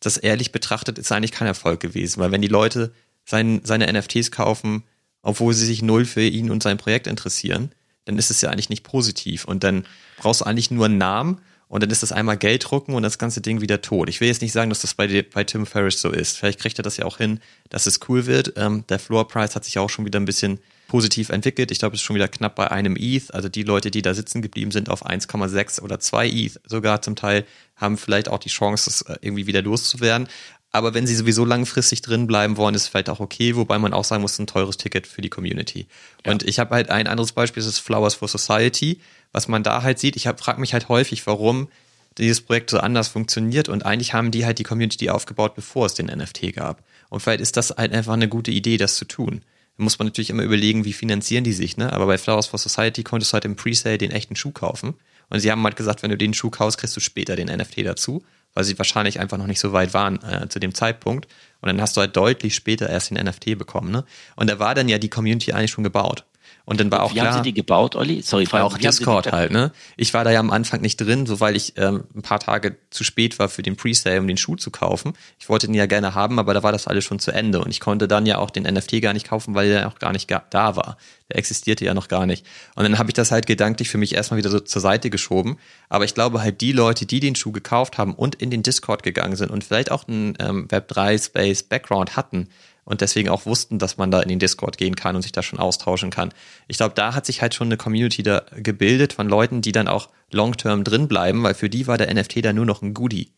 [0.00, 2.20] das ehrlich betrachtet, ist eigentlich kein Erfolg gewesen.
[2.20, 2.92] Weil wenn die Leute
[3.28, 4.84] sein, seine NFTs kaufen,
[5.22, 7.72] obwohl sie sich null für ihn und sein Projekt interessieren,
[8.06, 9.44] dann ist es ja eigentlich nicht positiv.
[9.44, 9.84] Und dann
[10.16, 13.18] brauchst du eigentlich nur einen Namen und dann ist das einmal Geld drucken und das
[13.18, 14.08] ganze Ding wieder tot.
[14.08, 16.38] Ich will jetzt nicht sagen, dass das bei, bei Tim Ferriss so ist.
[16.38, 18.54] Vielleicht kriegt er das ja auch hin, dass es cool wird.
[18.56, 21.70] Ähm, der Floor Price hat sich auch schon wieder ein bisschen positiv entwickelt.
[21.70, 23.34] Ich glaube, es ist schon wieder knapp bei einem ETH.
[23.34, 27.14] Also die Leute, die da sitzen geblieben sind auf 1,6 oder 2 ETH sogar zum
[27.14, 27.44] Teil,
[27.76, 30.28] haben vielleicht auch die Chance, das äh, irgendwie wieder loszuwerden.
[30.70, 33.94] Aber wenn sie sowieso langfristig drin bleiben wollen, ist es vielleicht auch okay, wobei man
[33.94, 35.86] auch sagen muss, ein teures Ticket für die Community.
[36.24, 36.32] Ja.
[36.32, 39.00] Und ich habe halt ein anderes Beispiel, das ist Flowers for Society.
[39.32, 41.68] Was man da halt sieht, ich frage mich halt häufig, warum
[42.18, 45.94] dieses Projekt so anders funktioniert und eigentlich haben die halt die Community aufgebaut, bevor es
[45.94, 46.82] den NFT gab.
[47.08, 49.42] Und vielleicht ist das halt einfach eine gute Idee, das zu tun.
[49.76, 51.92] Da muss man natürlich immer überlegen, wie finanzieren die sich, ne?
[51.92, 54.94] Aber bei Flowers for Society konntest du halt im Presale den echten Schuh kaufen.
[55.30, 57.78] Und sie haben halt gesagt, wenn du den Schuh kaufst, kriegst du später den NFT
[57.86, 61.26] dazu weil sie wahrscheinlich einfach noch nicht so weit waren äh, zu dem Zeitpunkt.
[61.60, 63.90] Und dann hast du halt deutlich später erst den NFT bekommen.
[63.90, 64.04] Ne?
[64.36, 66.24] Und da war dann ja die Community eigentlich schon gebaut.
[66.68, 67.32] Und dann war auch wie klar.
[67.32, 68.20] haben Sie die gebaut, Olli?
[68.20, 68.62] Sorry, Frage.
[68.62, 69.72] Auch Discord halt, ne?
[69.96, 72.76] Ich war da ja am Anfang nicht drin, so weil ich ähm, ein paar Tage
[72.90, 75.14] zu spät war für den Presale, um den Schuh zu kaufen.
[75.38, 77.60] Ich wollte ihn ja gerne haben, aber da war das alles schon zu Ende.
[77.60, 80.12] Und ich konnte dann ja auch den NFT gar nicht kaufen, weil der auch gar
[80.12, 80.98] nicht da war.
[81.30, 82.44] Der existierte ja noch gar nicht.
[82.74, 85.56] Und dann habe ich das halt gedanklich für mich erstmal wieder so zur Seite geschoben.
[85.88, 89.02] Aber ich glaube halt, die Leute, die den Schuh gekauft haben und in den Discord
[89.02, 92.50] gegangen sind und vielleicht auch einen ähm, Web3 Space Background hatten,
[92.88, 95.42] und deswegen auch wussten, dass man da in den Discord gehen kann und sich da
[95.42, 96.32] schon austauschen kann.
[96.68, 99.88] Ich glaube, da hat sich halt schon eine Community da gebildet von Leuten, die dann
[99.88, 103.30] auch long-term drin bleiben, weil für die war der NFT da nur noch ein Goodie.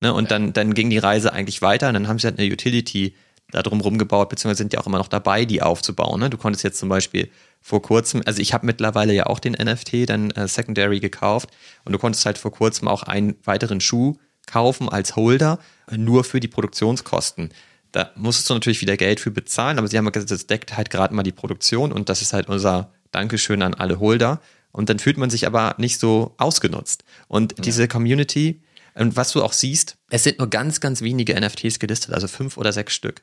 [0.00, 0.14] Ne?
[0.14, 3.14] Und dann, dann ging die Reise eigentlich weiter und dann haben sie halt eine Utility
[3.50, 6.18] da drum rumgebaut, beziehungsweise sind ja auch immer noch dabei, die aufzubauen.
[6.18, 6.30] Ne?
[6.30, 10.08] Du konntest jetzt zum Beispiel vor kurzem, also ich habe mittlerweile ja auch den NFT
[10.08, 11.50] dann äh, Secondary gekauft
[11.84, 15.58] und du konntest halt vor kurzem auch einen weiteren Schuh kaufen als Holder,
[15.94, 17.50] nur für die Produktionskosten.
[17.94, 20.90] Da musstest du natürlich wieder Geld für bezahlen, aber sie haben gesagt, das deckt halt
[20.90, 24.40] gerade mal die Produktion und das ist halt unser Dankeschön an alle Holder.
[24.72, 27.04] Und dann fühlt man sich aber nicht so ausgenutzt.
[27.28, 27.62] Und ja.
[27.62, 32.12] diese Community, und was du auch siehst, es sind nur ganz, ganz wenige NFTs gelistet,
[32.12, 33.22] also fünf oder sechs Stück.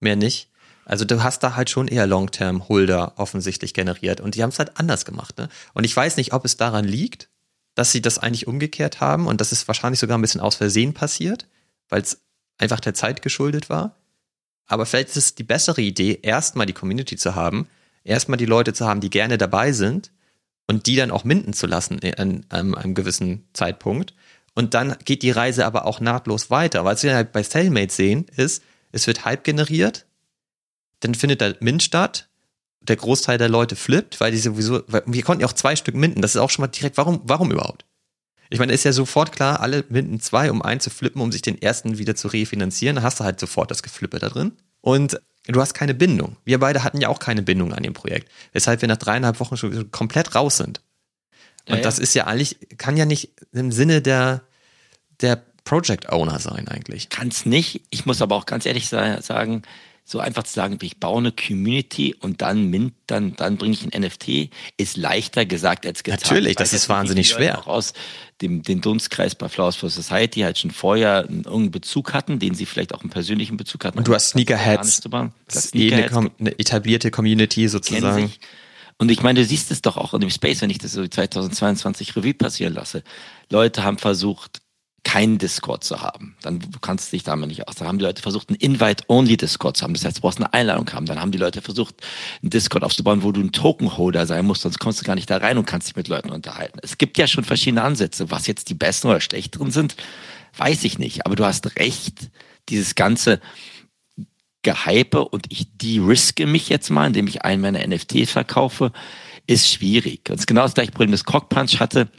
[0.00, 0.50] Mehr nicht.
[0.84, 4.80] Also du hast da halt schon eher Long-Term-Holder offensichtlich generiert und die haben es halt
[4.80, 5.38] anders gemacht.
[5.38, 5.48] Ne?
[5.74, 7.28] Und ich weiß nicht, ob es daran liegt,
[7.76, 10.92] dass sie das eigentlich umgekehrt haben und das ist wahrscheinlich sogar ein bisschen aus Versehen
[10.92, 11.46] passiert,
[11.88, 12.20] weil es
[12.58, 13.94] einfach der Zeit geschuldet war.
[14.68, 17.66] Aber vielleicht ist es die bessere Idee, erstmal die Community zu haben,
[18.04, 20.12] erstmal die Leute zu haben, die gerne dabei sind
[20.66, 24.14] und die dann auch minden zu lassen an, an einem gewissen Zeitpunkt.
[24.54, 26.84] Und dann geht die Reise aber auch nahtlos weiter.
[26.84, 30.06] Was wir halt bei Cellmate sehen, ist, es wird Hype generiert,
[31.00, 32.28] dann findet der Mint statt,
[32.80, 35.94] der Großteil der Leute flippt, weil die sowieso, weil wir konnten ja auch zwei Stück
[35.94, 36.22] minden.
[36.22, 37.84] Das ist auch schon mal direkt, warum, warum überhaupt?
[38.50, 41.42] Ich meine, ist ja sofort klar, alle minden zwei, um einen zu flippen, um sich
[41.42, 42.96] den ersten wieder zu refinanzieren.
[42.96, 44.52] Da hast du halt sofort das Geflippe da drin.
[44.80, 46.36] Und du hast keine Bindung.
[46.44, 48.30] Wir beide hatten ja auch keine Bindung an dem Projekt.
[48.52, 50.80] Weshalb wir nach dreieinhalb Wochen schon komplett raus sind.
[51.68, 54.42] Und ja, das ist ja eigentlich, kann ja nicht im Sinne der,
[55.20, 57.10] der Project Owner sein eigentlich.
[57.10, 57.82] Kann es nicht.
[57.90, 59.62] Ich muss aber auch ganz ehrlich sagen,
[60.10, 63.84] so einfach zu sagen, ich baue eine Community und dann mint, dann, dann bringe ich
[63.84, 66.20] ein NFT, ist leichter gesagt als getan.
[66.22, 67.58] Natürlich, das ist wahnsinnig schwer.
[67.58, 67.92] Auch aus
[68.40, 72.64] dem, den Dunstkreis bei Flowers for Society halt schon vorher irgendeinen Bezug hatten, den sie
[72.64, 73.98] vielleicht auch einen persönlichen Bezug hatten.
[73.98, 75.02] Und du hast Sneakerheads.
[75.46, 78.32] Das ist eh eine, eine etablierte Community sozusagen.
[78.96, 81.06] Und ich meine, du siehst es doch auch in dem Space, wenn ich das so
[81.06, 83.02] 2022 Revue passieren lasse.
[83.50, 84.57] Leute haben versucht,
[85.08, 86.36] keinen Discord zu haben.
[86.42, 87.76] Dann du kannst dich damit nicht aus.
[87.76, 89.94] Dann haben die Leute versucht, einen Invite-Only-Discord zu haben.
[89.94, 91.06] Das heißt, du brauchst eine Einladung haben.
[91.06, 91.94] Dann haben die Leute versucht,
[92.42, 95.38] einen Discord aufzubauen, wo du ein Token-Holder sein musst, sonst kommst du gar nicht da
[95.38, 96.78] rein und kannst dich mit Leuten unterhalten.
[96.82, 98.30] Es gibt ja schon verschiedene Ansätze.
[98.30, 99.96] Was jetzt die besten oder schlechteren sind,
[100.58, 101.24] weiß ich nicht.
[101.24, 102.28] Aber du hast recht,
[102.68, 103.40] dieses ganze
[104.60, 108.92] Gehype und ich de-riske mich jetzt mal, indem ich einen meiner NFTs verkaufe,
[109.46, 110.26] ist schwierig.
[110.26, 112.10] Das ist genau das gleiche Problem, das Cockpunch hatte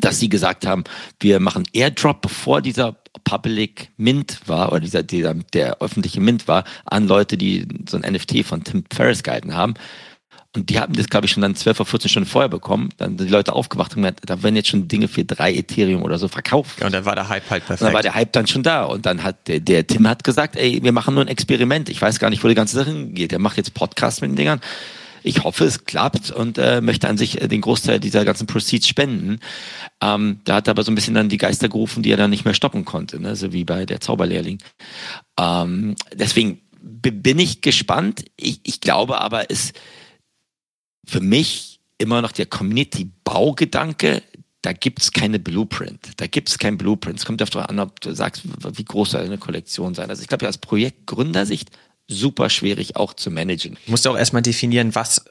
[0.00, 0.84] dass sie gesagt haben,
[1.20, 6.64] wir machen Airdrop, bevor dieser Public Mint war, oder dieser, dieser der öffentliche Mint war,
[6.84, 9.74] an Leute, die so ein NFT von Tim Ferriss gehalten haben.
[10.56, 12.90] Und die haben das, glaube ich, schon dann 12 oder 14 Stunden vorher bekommen.
[12.96, 16.02] Dann sind die Leute aufgewacht und gesagt, da werden jetzt schon Dinge für drei Ethereum
[16.02, 16.78] oder so verkauft.
[16.78, 17.80] Ja, und dann war der Hype halt perfekt.
[17.80, 18.84] Und dann war der Hype dann schon da.
[18.84, 21.88] Und dann hat der, der Tim hat gesagt, ey, wir machen nur ein Experiment.
[21.88, 23.32] Ich weiß gar nicht, wo die ganze Sache hingeht.
[23.32, 24.60] Der macht jetzt Podcast mit den Dingern
[25.24, 28.86] ich hoffe, es klappt und äh, möchte an sich äh, den Großteil dieser ganzen Proceeds
[28.86, 29.40] spenden.
[30.00, 32.30] Ähm, da hat er aber so ein bisschen dann die Geister gerufen, die er dann
[32.30, 33.34] nicht mehr stoppen konnte, ne?
[33.34, 34.58] so wie bei der Zauberlehrling.
[35.40, 38.24] Ähm, deswegen bin ich gespannt.
[38.36, 39.72] Ich, ich glaube aber, es
[41.06, 44.22] für mich immer noch der Community-Baugedanke,
[44.60, 46.12] da gibt's keine Blueprint.
[46.18, 47.18] Da gibt's kein Blueprint.
[47.18, 48.42] Es kommt darauf an, ob du sagst,
[48.76, 50.10] wie groß soll eine Kollektion sein.
[50.10, 51.70] Also ich glaube, ja, aus Projektgründersicht
[52.08, 53.78] super schwierig auch zu managen.
[53.86, 55.24] Du musst auch erstmal definieren, was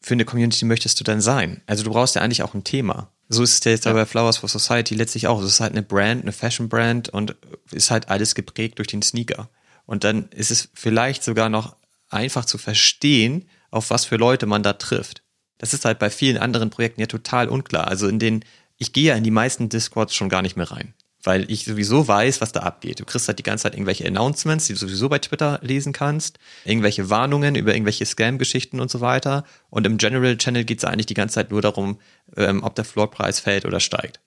[0.00, 1.62] für eine Community möchtest du dann sein.
[1.66, 3.12] Also du brauchst ja eigentlich auch ein Thema.
[3.28, 3.92] So ist es ja jetzt ja.
[3.92, 5.40] bei Flowers for Society letztlich auch.
[5.40, 7.36] Es ist halt eine Brand, eine Fashion-Brand und
[7.70, 9.50] ist halt alles geprägt durch den Sneaker.
[9.86, 11.76] Und dann ist es vielleicht sogar noch
[12.08, 15.22] einfach zu verstehen, auf was für Leute man da trifft.
[15.58, 17.86] Das ist halt bei vielen anderen Projekten ja total unklar.
[17.86, 18.44] Also in den,
[18.78, 22.06] ich gehe ja in die meisten Discords schon gar nicht mehr rein weil ich sowieso
[22.08, 23.00] weiß, was da abgeht.
[23.00, 26.38] Du kriegst halt die ganze Zeit irgendwelche Announcements, die du sowieso bei Twitter lesen kannst,
[26.64, 29.44] irgendwelche Warnungen über irgendwelche Scam-Geschichten und so weiter.
[29.68, 31.98] Und im General Channel geht es eigentlich die ganze Zeit nur darum,
[32.36, 34.20] ähm, ob der Floorpreis fällt oder steigt.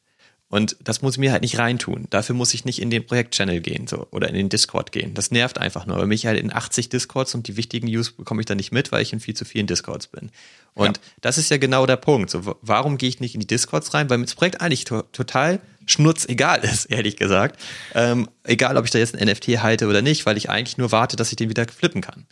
[0.53, 2.06] Und das muss ich mir halt nicht reintun.
[2.12, 5.15] Dafür muss ich nicht in den Projekt-Channel gehen so, oder in den Discord gehen.
[5.15, 5.97] Das nervt einfach nur.
[5.97, 8.91] Weil mich halt in 80 Discords und die wichtigen News bekomme ich dann nicht mit,
[8.91, 10.29] weil ich in viel zu vielen Discords bin.
[10.75, 11.03] Und ja.
[11.21, 12.29] das ist ja genau der Punkt.
[12.29, 14.12] So, warum gehe ich nicht in die Discords rein?
[14.12, 17.60] Weil mir das Projekt eigentlich to total schnurz egal ist, ehrlich gesagt.
[17.93, 20.91] Ähm, egal, ob ich da jetzt ein NFT halte oder nicht, weil ich eigentlich nur
[20.91, 22.26] warte, dass ich den wieder flippen kann.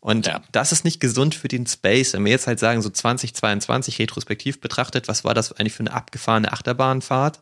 [0.00, 0.42] Und ja.
[0.52, 2.12] das ist nicht gesund für den Space.
[2.12, 5.94] Wenn wir jetzt halt sagen, so 2022 retrospektiv betrachtet, was war das eigentlich für eine
[5.94, 7.40] abgefahrene Achterbahnfahrt?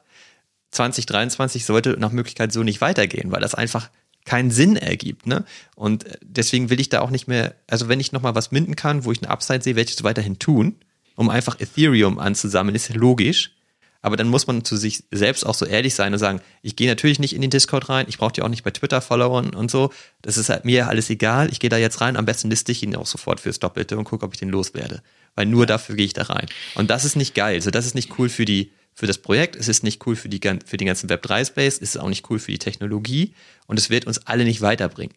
[0.70, 3.90] 2023 sollte nach Möglichkeit so nicht weitergehen, weil das einfach
[4.24, 5.26] keinen Sinn ergibt.
[5.26, 5.44] Ne?
[5.74, 9.04] Und deswegen will ich da auch nicht mehr, also wenn ich nochmal was minden kann,
[9.04, 10.76] wo ich eine Upside sehe, werde ich es weiterhin tun,
[11.16, 13.56] um einfach Ethereum anzusammeln, ist logisch.
[14.02, 16.88] Aber dann muss man zu sich selbst auch so ehrlich sein und sagen, ich gehe
[16.88, 19.70] natürlich nicht in den Discord rein, ich brauche die auch nicht bei Twitter followern und
[19.70, 19.92] so.
[20.20, 21.48] Das ist halt mir alles egal.
[21.50, 24.04] Ich gehe da jetzt rein, am besten liste ich ihn auch sofort fürs Doppelte und
[24.04, 25.02] gucke, ob ich den loswerde.
[25.36, 26.46] Weil nur dafür gehe ich da rein.
[26.74, 27.54] Und das ist nicht geil.
[27.54, 30.28] Also das ist nicht cool für die, für das Projekt, es ist nicht cool für,
[30.28, 33.34] die, für den ganzen Web3-Space, es ist auch nicht cool für die Technologie
[33.66, 35.14] und es wird uns alle nicht weiterbringen.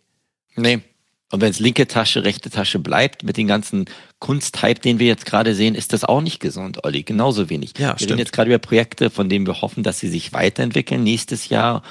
[0.56, 0.82] Nee.
[1.32, 3.86] Und wenn es linke Tasche, rechte Tasche bleibt, mit den ganzen
[4.20, 7.04] Kunsthype, den wir jetzt gerade sehen, ist das auch nicht gesund, Olli.
[7.04, 7.74] Genauso wenig.
[7.78, 8.12] Ja, wir stimmt.
[8.12, 11.82] reden jetzt gerade über Projekte, von denen wir hoffen, dass sie sich weiterentwickeln nächstes Jahr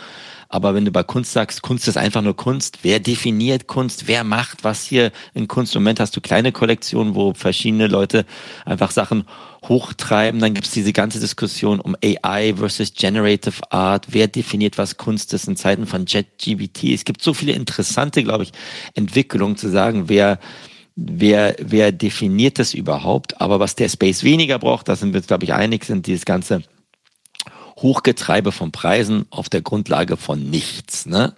[0.55, 4.23] aber wenn du bei Kunst sagst, Kunst ist einfach nur Kunst, wer definiert Kunst, wer
[4.23, 5.75] macht was hier in Kunst?
[5.75, 8.25] Im Moment hast du kleine Kollektionen, wo verschiedene Leute
[8.65, 9.25] einfach Sachen
[9.65, 10.41] hochtreiben.
[10.41, 14.07] Dann gibt es diese ganze Diskussion um AI versus Generative Art.
[14.11, 16.85] Wer definiert, was Kunst ist in Zeiten von JetGBT?
[16.95, 18.53] Es gibt so viele interessante, glaube ich,
[18.95, 20.39] Entwicklungen zu sagen, wer
[20.95, 23.41] wer, wer definiert das überhaupt?
[23.41, 26.25] Aber was der Space weniger braucht, da sind wir uns, glaube ich, einig, sind dieses
[26.25, 26.63] ganze
[27.77, 31.07] Hochgetreibe von Preisen auf der Grundlage von nichts.
[31.07, 31.35] Ne?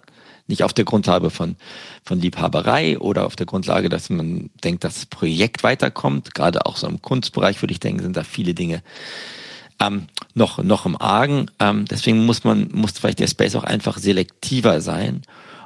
[0.47, 1.55] Nicht auf der Grundlage von,
[2.03, 6.33] von Liebhaberei oder auf der Grundlage, dass man denkt, dass das Projekt weiterkommt.
[6.33, 8.81] Gerade auch so im Kunstbereich würde ich denken, sind da viele Dinge
[9.81, 11.51] ähm, noch, noch im Argen.
[11.59, 15.23] Ähm, deswegen muss man, muss vielleicht der Space auch einfach selektiver sein.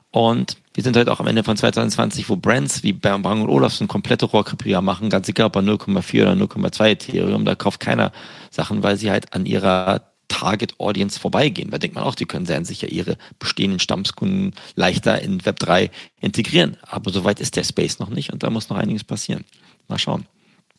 [0.10, 3.88] Und wir sind heute auch am Ende von 2020, wo Brands wie Bang und Olufsen
[3.88, 8.12] komplette Rohrkrepierer machen, ganz egal ob 0,4 oder 0,2 Ethereum, da kauft keiner
[8.50, 11.70] Sachen, weil sie halt an ihrer Target Audience vorbeigehen.
[11.72, 15.92] Da denkt man auch, die können sehr sicher ihre bestehenden Stammskunden leichter in Web 3
[16.22, 16.78] integrieren.
[16.82, 19.44] Aber soweit ist der Space noch nicht und da muss noch einiges passieren.
[19.90, 20.26] Mal schauen.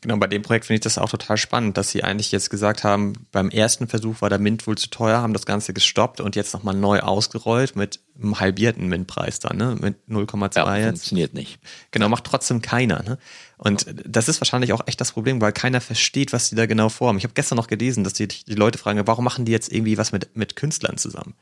[0.02, 2.82] Genau, bei dem Projekt finde ich das auch total spannend, dass sie eigentlich jetzt gesagt
[2.82, 6.34] haben, beim ersten Versuch war der Mint wohl zu teuer, haben das Ganze gestoppt und
[6.34, 9.76] jetzt nochmal neu ausgerollt mit einem halbierten Mintpreis dann, ne?
[9.80, 10.88] Mit 0,2 ja, jetzt.
[10.88, 11.60] Funktioniert nicht.
[11.92, 13.16] Genau, macht trotzdem keiner, ne?
[13.58, 16.88] Und das ist wahrscheinlich auch echt das Problem, weil keiner versteht, was die da genau
[16.88, 17.18] vorhaben.
[17.18, 19.98] Ich habe gestern noch gelesen, dass die, die Leute fragen, warum machen die jetzt irgendwie
[19.98, 21.34] was mit, mit Künstlern zusammen?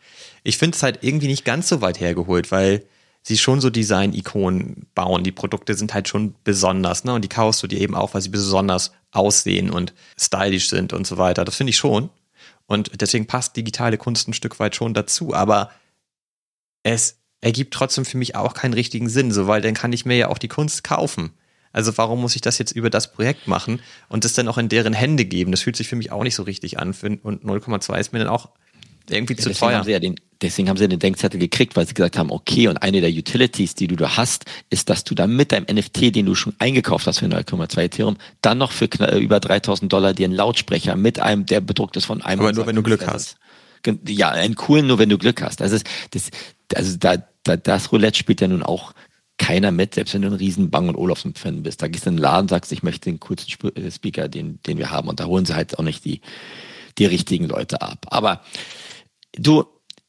[0.42, 2.84] Ich finde es halt irgendwie nicht ganz so weit hergeholt, weil
[3.22, 5.24] sie schon so Design-Ikonen bauen.
[5.24, 7.14] Die Produkte sind halt schon besonders, ne?
[7.14, 11.06] Und die kaufst du dir eben auch, weil sie besonders aussehen und stylisch sind und
[11.06, 11.44] so weiter.
[11.44, 12.10] Das finde ich schon.
[12.66, 15.34] Und deswegen passt digitale Kunst ein Stück weit schon dazu.
[15.34, 15.70] Aber
[16.82, 20.16] es ergibt trotzdem für mich auch keinen richtigen Sinn, so weil dann kann ich mir
[20.16, 21.32] ja auch die Kunst kaufen.
[21.72, 24.68] Also warum muss ich das jetzt über das Projekt machen und das dann auch in
[24.68, 25.50] deren Hände geben?
[25.50, 26.88] Das fühlt sich für mich auch nicht so richtig an.
[27.22, 28.50] Und 0,2 ist mir dann auch
[29.12, 29.78] irgendwie ja, zu teuer.
[29.78, 32.68] Haben sie ja den, deswegen haben sie den Denkzettel gekriegt, weil sie gesagt haben, okay,
[32.68, 36.14] und eine der Utilities, die du da hast, ist, dass du dann mit deinem NFT,
[36.14, 40.24] den du schon eingekauft hast für 0,2 Ethereum, dann noch für über 3000 Dollar dir
[40.24, 42.40] einen Lautsprecher mit einem, der bedruckt ist von einem.
[42.40, 43.36] Aber nur wenn du Glück hast.
[44.06, 45.62] Ja, einen coolen nur wenn du Glück hast.
[45.62, 45.78] Also,
[46.10, 46.30] das,
[46.74, 48.92] also da, da, das Roulette spielt ja nun auch
[49.40, 51.80] keiner mit, selbst wenn du ein riesen Bang- und Olufsen-Fan bist.
[51.80, 54.76] Da gehst du in den Laden, sagst, ich möchte den coolsten äh, Speaker, den, den
[54.76, 55.08] wir haben.
[55.08, 56.20] Und da holen sie halt auch nicht die,
[56.98, 58.06] die richtigen Leute ab.
[58.10, 58.42] Aber
[59.36, 59.64] du,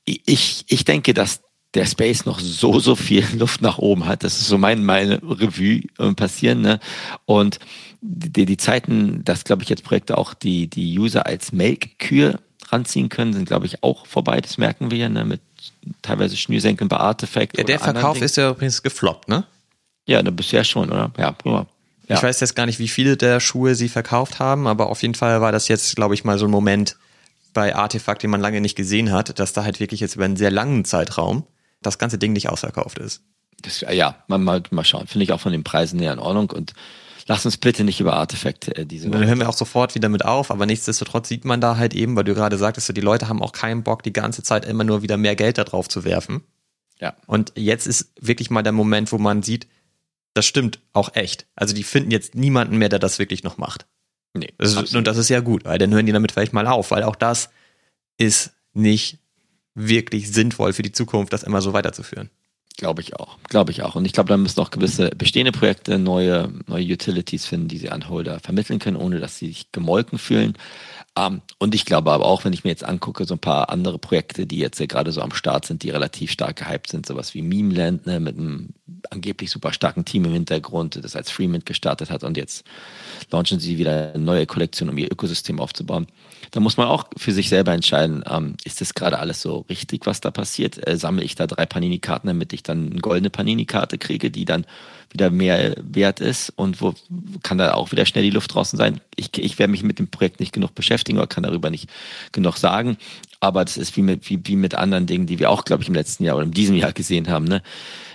[0.06, 1.42] ich, ich denke, dass
[1.74, 4.24] der Space noch so, so viel Luft nach oben hat.
[4.24, 6.62] Das ist so mein, meine Revue äh, passieren.
[6.62, 6.80] Ne?
[7.26, 7.60] Und
[8.02, 13.10] die, die Zeiten, dass, glaube ich, jetzt Projekte auch die, die User als Melkkühe ranziehen
[13.10, 14.42] können, sind, glaube ich, auch vorbei.
[14.42, 15.24] Das merken wir ja ne?
[15.24, 15.42] mit
[16.02, 17.58] teilweise Schnürsenkeln bei Artefakt.
[17.58, 19.46] Ja, der Verkauf ist ja übrigens gefloppt, ne?
[20.08, 21.12] Ja, ne, bisher schon, oder?
[21.18, 21.66] Ja, ja.
[22.08, 22.18] Ja.
[22.18, 25.16] Ich weiß jetzt gar nicht, wie viele der Schuhe sie verkauft haben, aber auf jeden
[25.16, 26.98] Fall war das jetzt, glaube ich, mal so ein Moment
[27.54, 30.38] bei Artefakt, den man lange nicht gesehen hat, dass da halt wirklich jetzt über einen
[30.38, 31.46] sehr langen Zeitraum
[31.82, 33.24] das ganze Ding nicht ausverkauft ist.
[33.62, 35.08] Das, ja, mal, mal, mal schauen.
[35.08, 36.74] Finde ich auch von den Preisen näher in Ordnung und
[37.28, 39.10] lass uns bitte nicht über Artefakte äh, diese.
[39.10, 42.16] Dann hören wir auch sofort wieder mit auf, aber nichtsdestotrotz sieht man da halt eben,
[42.16, 45.02] weil du gerade sagtest, die Leute haben auch keinen Bock, die ganze Zeit immer nur
[45.02, 46.44] wieder mehr Geld da drauf zu werfen.
[47.00, 47.16] Ja.
[47.26, 49.68] Und jetzt ist wirklich mal der Moment, wo man sieht,
[50.34, 51.48] das stimmt auch echt.
[51.56, 53.86] Also die finden jetzt niemanden mehr, der das wirklich noch macht.
[54.34, 54.54] Nee.
[54.58, 56.92] Das ist, und das ist ja gut, weil dann hören die damit vielleicht mal auf,
[56.92, 57.50] weil auch das
[58.18, 59.20] ist nicht
[59.76, 62.30] wirklich sinnvoll für die Zukunft, das immer so weiterzuführen.
[62.78, 63.38] Glaube ich auch.
[63.44, 63.96] Glaube ich auch.
[63.96, 67.90] Und ich glaube, da müssen auch gewisse bestehende Projekte neue, neue Utilities finden, die sie
[67.90, 70.54] an Holder vermitteln können, ohne dass sie sich gemolken fühlen.
[70.54, 70.60] Ähm,
[71.60, 74.46] und ich glaube aber auch, wenn ich mir jetzt angucke, so ein paar andere Projekte,
[74.46, 77.42] die jetzt ja gerade so am Start sind, die relativ stark gehypt sind, sowas wie
[77.42, 78.70] Memeland, ne, mit einem
[79.10, 82.66] angeblich super starken Team im Hintergrund, das als Freemint gestartet hat und jetzt
[83.32, 86.08] launchen sie wieder eine neue Kollektion, um ihr Ökosystem aufzubauen.
[86.52, 90.06] Da muss man auch für sich selber entscheiden, ähm, ist das gerade alles so richtig,
[90.06, 90.88] was da passiert?
[90.88, 94.66] Äh, sammle ich da drei Panini-Karten, damit ich dann eine goldene Panini-Karte kriege, die dann
[95.14, 96.94] wieder mehr wert ist und wo
[97.44, 99.02] kann da auch wieder schnell die Luft draußen sein.
[99.16, 101.90] Ich, ich werde mich mit dem Projekt nicht genug beschäftigen oder kann darüber nicht
[102.32, 102.98] genug sagen.
[103.40, 105.90] Aber das ist wie mit, wie, wie mit anderen Dingen, die wir auch, glaube ich,
[105.90, 107.46] im letzten Jahr oder in diesem Jahr gesehen haben.
[107.46, 107.62] Ne?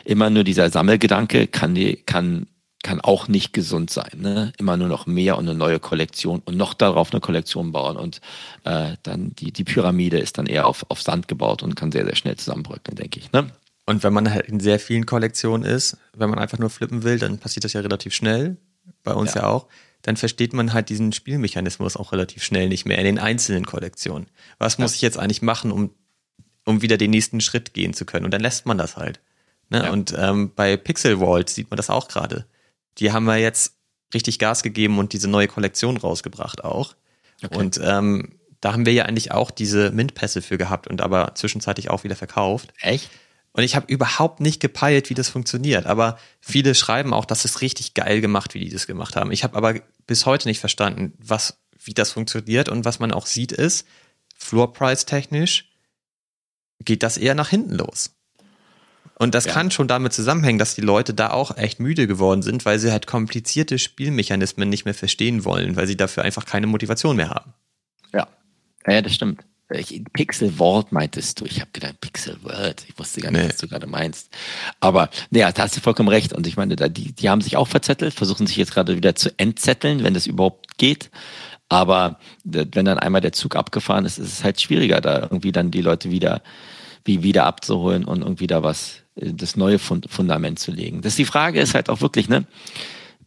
[0.04, 2.46] Immer nur dieser Sammelgedanke kann, kann
[2.86, 4.12] kann auch nicht gesund sein.
[4.16, 4.52] Ne?
[4.58, 8.20] Immer nur noch mehr und eine neue Kollektion und noch darauf eine Kollektion bauen und
[8.62, 12.04] äh, dann die, die Pyramide ist dann eher auf, auf Sand gebaut und kann sehr,
[12.04, 13.32] sehr schnell zusammenbröckeln, denke ich.
[13.32, 13.50] Ne?
[13.86, 17.18] Und wenn man halt in sehr vielen Kollektionen ist, wenn man einfach nur flippen will,
[17.18, 18.56] dann passiert das ja relativ schnell,
[19.02, 19.68] bei uns ja, ja auch,
[20.02, 24.28] dann versteht man halt diesen Spielmechanismus auch relativ schnell nicht mehr in den einzelnen Kollektionen.
[24.58, 25.90] Was muss ich jetzt eigentlich machen, um,
[26.64, 28.24] um wieder den nächsten Schritt gehen zu können?
[28.24, 29.20] Und dann lässt man das halt.
[29.70, 29.84] Ne?
[29.84, 29.92] Ja.
[29.92, 32.46] Und ähm, bei Pixel Vault sieht man das auch gerade
[32.98, 33.76] die haben wir jetzt
[34.14, 36.94] richtig Gas gegeben und diese neue Kollektion rausgebracht auch.
[37.44, 37.56] Okay.
[37.56, 41.90] Und ähm, da haben wir ja eigentlich auch diese Mint-Pässe für gehabt und aber zwischenzeitlich
[41.90, 42.72] auch wieder verkauft.
[42.80, 43.10] Echt?
[43.56, 45.86] Und ich habe überhaupt nicht gepeilt, wie das funktioniert.
[45.86, 49.32] Aber viele schreiben auch, das ist richtig geil gemacht, wie die das gemacht haben.
[49.32, 52.68] Ich habe aber bis heute nicht verstanden, was, wie das funktioniert.
[52.68, 53.86] Und was man auch sieht ist,
[54.36, 55.70] Floorprice technisch
[56.84, 58.14] geht das eher nach hinten los.
[59.18, 59.54] Und das ja.
[59.54, 62.92] kann schon damit zusammenhängen, dass die Leute da auch echt müde geworden sind, weil sie
[62.92, 67.54] halt komplizierte Spielmechanismen nicht mehr verstehen wollen, weil sie dafür einfach keine Motivation mehr haben.
[68.12, 68.28] Ja,
[68.86, 69.46] ja, das stimmt.
[69.70, 71.44] Ich, Pixel Vault meintest du.
[71.44, 72.84] Ich habe gedacht, Pixel World.
[72.88, 73.48] Ich wusste gar nicht, nee.
[73.48, 74.30] was du gerade meinst.
[74.78, 76.32] Aber naja, da hast du vollkommen recht.
[76.32, 79.16] Und ich meine, da, die, die haben sich auch verzettelt, versuchen sich jetzt gerade wieder
[79.16, 81.10] zu entzetteln, wenn das überhaupt geht.
[81.68, 85.72] Aber wenn dann einmal der Zug abgefahren ist, ist es halt schwieriger, da irgendwie dann
[85.72, 86.42] die Leute wieder
[87.04, 91.02] wie wieder abzuholen und irgendwie da was, äh, das neue Fundament zu legen.
[91.02, 92.46] Das die Frage ist halt auch wirklich, ne?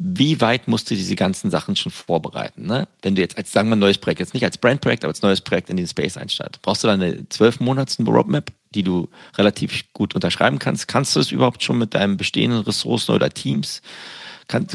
[0.01, 2.65] Wie weit musst du diese ganzen Sachen schon vorbereiten?
[2.65, 2.87] Ne?
[3.01, 5.41] Wenn du jetzt als, sagen wir, neues Projekt, jetzt nicht als Brandprojekt, aber als neues
[5.41, 9.83] Projekt in den Space einsteigst, brauchst du dann eine zwölf Monats Roadmap, die du relativ
[9.91, 10.87] gut unterschreiben kannst?
[10.87, 13.81] Kannst du es überhaupt schon mit deinen bestehenden Ressourcen oder Teams?
[14.49, 14.67] Kann,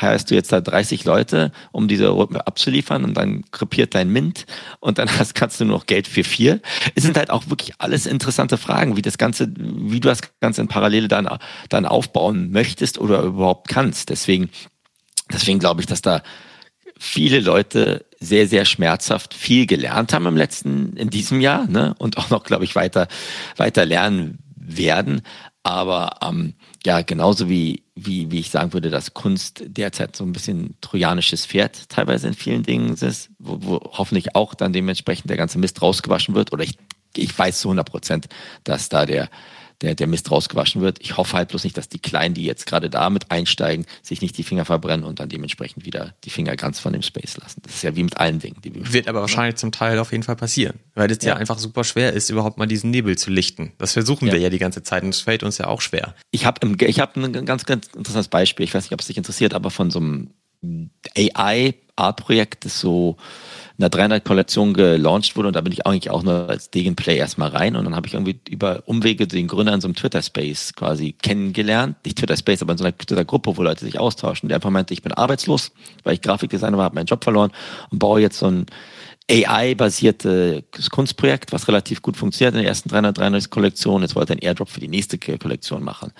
[0.00, 4.44] heierst du jetzt da 30 Leute, um diese Roadmap abzuliefern und dann krepiert dein Mint
[4.80, 6.60] und dann hast, kannst du nur noch Geld für vier.
[6.94, 10.60] Es sind halt auch wirklich alles interessante Fragen, wie das Ganze, wie du das Ganze
[10.60, 11.28] in Parallele dann,
[11.70, 14.10] dann aufbauen möchtest oder überhaupt kannst.
[14.10, 14.50] Deswegen,
[15.32, 16.22] deswegen glaube ich, dass da
[16.98, 21.94] viele Leute sehr, sehr schmerzhaft viel gelernt haben im letzten, in diesem Jahr, ne?
[21.98, 23.08] Und auch noch, glaube ich, weiter,
[23.56, 25.22] weiter lernen werden.
[25.62, 30.32] Aber ähm, ja, genauso wie, wie, wie ich sagen würde, dass Kunst derzeit so ein
[30.32, 35.36] bisschen trojanisches Pferd teilweise in vielen Dingen ist, wo, wo hoffentlich auch dann dementsprechend der
[35.36, 36.52] ganze Mist rausgewaschen wird.
[36.52, 36.76] Oder ich,
[37.16, 38.26] ich weiß zu 100 Prozent,
[38.64, 39.28] dass da der,
[39.84, 40.98] der, der Mist rausgewaschen wird.
[41.00, 44.22] Ich hoffe halt bloß nicht, dass die Kleinen, die jetzt gerade da mit einsteigen, sich
[44.22, 47.62] nicht die Finger verbrennen und dann dementsprechend wieder die Finger ganz von dem Space lassen.
[47.62, 48.56] Das ist ja wie mit allen Dingen.
[48.62, 51.34] Die wir Wird aber wahrscheinlich zum Teil auf jeden Fall passieren, weil es ja.
[51.34, 51.36] ja.
[51.36, 53.72] einfach super schwer ist, überhaupt mal diesen Nebel zu lichten.
[53.78, 54.34] Das versuchen ja.
[54.34, 56.14] wir ja die ganze Zeit und es fällt uns ja auch schwer.
[56.30, 58.64] Ich habe ich hab ein ganz, ganz interessantes Beispiel.
[58.64, 60.30] Ich weiß nicht, ob es dich interessiert, aber von so einem
[61.16, 63.16] AI-Art-Projekt, das so
[63.78, 67.74] einer 300-Kollektion gelauncht wurde und da bin ich eigentlich auch nur als Degenplay erstmal rein
[67.74, 71.96] und dann habe ich irgendwie über Umwege den Gründer in so einem Twitter-Space quasi kennengelernt.
[72.04, 74.48] Nicht Twitter-Space, aber in so einer Twitter-Gruppe, wo Leute sich austauschen.
[74.48, 75.72] Der einfach meinte, ich bin arbeitslos,
[76.04, 77.50] weil ich Grafikdesigner war, habe meinen Job verloren
[77.90, 78.66] und baue jetzt so ein
[79.30, 84.02] AI-basiertes Kunstprojekt, was relativ gut funktioniert in der ersten 393 Kollektion.
[84.02, 86.12] Jetzt wollte er einen Airdrop für die nächste Kollektion machen.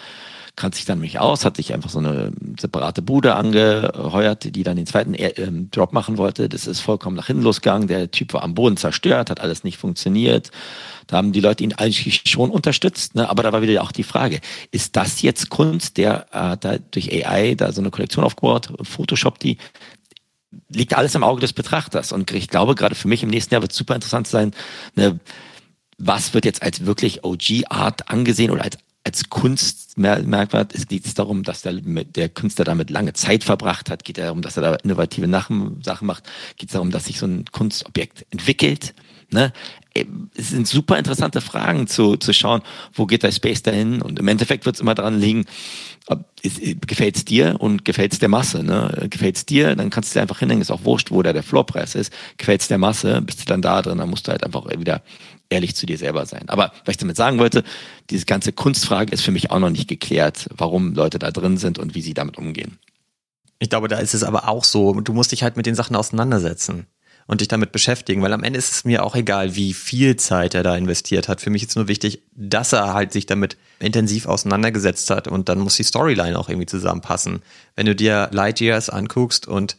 [0.57, 2.31] Kannte sich dann mich aus, hatte sich einfach so eine
[2.61, 6.49] separate Bude angeheuert, die dann den zweiten ähm, Drop machen wollte.
[6.49, 7.89] Das ist vollkommen nach hinten losgegangen.
[7.89, 10.53] Der Typ war am Boden zerstört, hat alles nicht funktioniert.
[11.09, 13.17] Da haben die Leute ihn eigentlich schon unterstützt.
[13.17, 13.29] Ne?
[13.29, 14.41] Aber da war wieder auch die Frage,
[14.71, 19.41] ist das jetzt Kunst, der äh, da durch AI da so eine Kollektion aufgebaut, Photoshop
[19.41, 19.59] die,
[20.69, 22.13] liegt alles im Auge des Betrachters.
[22.13, 24.53] Und ich glaube, gerade für mich im nächsten Jahr wird es super interessant sein,
[24.95, 25.19] ne,
[25.99, 29.29] was wird jetzt als wirklich OG-Art angesehen oder als als
[29.95, 34.43] Kunstmerkmal es geht darum, dass der, der Künstler damit lange Zeit verbracht hat, geht darum,
[34.43, 36.25] dass er da innovative Sachen macht,
[36.57, 38.95] geht darum, dass sich so ein Kunstobjekt entwickelt.
[39.31, 39.53] Ne?
[40.37, 44.03] Es sind super interessante Fragen zu, zu schauen, wo geht der Space dahin?
[44.03, 45.45] Und im Endeffekt wird es immer daran liegen,
[46.87, 48.65] gefällt es dir und gefällt es der Masse.
[48.65, 49.07] Ne?
[49.11, 51.45] Gefällt es dir, dann kannst du dir einfach hinhängen, ist auch wurscht, wo da der
[51.45, 52.13] Floorpreis ist.
[52.37, 55.03] Gefällt es der Masse, bist du dann da drin, dann musst du halt einfach wieder
[55.55, 56.49] ehrlich zu dir selber sein.
[56.49, 57.65] Aber was ich damit sagen wollte,
[58.11, 61.79] diese ganze Kunstfrage ist für mich auch noch nicht geklärt, warum Leute da drin sind
[61.79, 62.79] und wie sie damit umgehen.
[63.61, 65.97] Ich glaube, da ist es aber auch so, du musst dich halt mit den Sachen
[65.97, 66.87] auseinandersetzen
[67.27, 70.55] und dich damit beschäftigen, weil am Ende ist es mir auch egal, wie viel Zeit
[70.55, 71.41] er da investiert hat.
[71.41, 75.61] Für mich ist nur wichtig, dass er halt sich damit intensiv auseinandergesetzt hat und dann
[75.61, 77.43] muss die Storyline auch irgendwie zusammenpassen.
[77.77, 79.77] Wenn du dir Lightyears anguckst und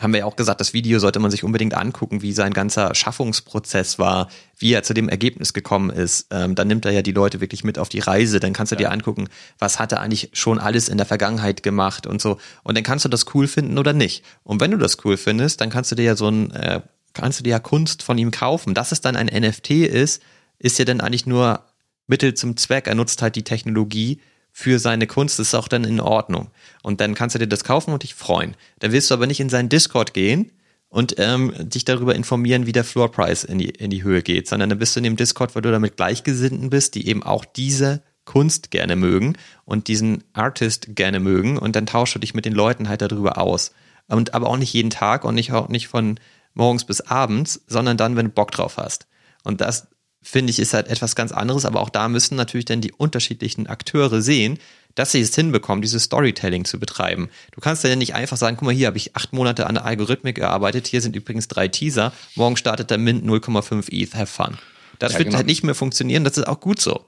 [0.00, 2.94] haben wir ja auch gesagt, das Video sollte man sich unbedingt angucken, wie sein ganzer
[2.94, 4.28] Schaffungsprozess war,
[4.58, 6.28] wie er zu dem Ergebnis gekommen ist.
[6.30, 8.40] Ähm, dann nimmt er ja die Leute wirklich mit auf die Reise.
[8.40, 8.80] Dann kannst du ja.
[8.80, 9.28] dir angucken,
[9.58, 12.38] was hat er eigentlich schon alles in der Vergangenheit gemacht und so.
[12.62, 14.24] Und dann kannst du das cool finden oder nicht.
[14.42, 16.80] Und wenn du das cool findest, dann kannst du dir ja so ein, äh,
[17.12, 18.72] kannst du dir ja Kunst von ihm kaufen.
[18.72, 20.22] Dass es dann ein NFT ist,
[20.58, 21.64] ist ja dann eigentlich nur
[22.06, 22.86] Mittel zum Zweck.
[22.86, 24.20] Er nutzt halt die Technologie,
[24.60, 26.50] für seine Kunst ist auch dann in Ordnung.
[26.82, 28.56] Und dann kannst du dir das kaufen und dich freuen.
[28.78, 30.52] Dann willst du aber nicht in seinen Discord gehen
[30.90, 34.68] und ähm, dich darüber informieren, wie der Floorpreis in die, in die Höhe geht, sondern
[34.68, 38.02] dann bist du in dem Discord, weil du damit Gleichgesinnten bist, die eben auch diese
[38.26, 42.52] Kunst gerne mögen und diesen Artist gerne mögen und dann tauschst du dich mit den
[42.52, 43.72] Leuten halt darüber aus.
[44.08, 46.20] Und aber auch nicht jeden Tag und nicht auch nicht von
[46.52, 49.06] morgens bis abends, sondern dann, wenn du Bock drauf hast.
[49.42, 49.86] Und das
[50.22, 53.66] finde ich, ist halt etwas ganz anderes, aber auch da müssen natürlich dann die unterschiedlichen
[53.66, 54.58] Akteure sehen,
[54.94, 57.30] dass sie es hinbekommen, dieses Storytelling zu betreiben.
[57.52, 59.84] Du kannst ja nicht einfach sagen, guck mal, hier habe ich acht Monate an der
[59.84, 64.58] Algorithmik gearbeitet, hier sind übrigens drei Teaser, morgen startet der Mint 0,5 ETH, have fun.
[64.98, 65.38] Das ja, wird genau.
[65.38, 67.04] halt nicht mehr funktionieren, das ist auch gut so.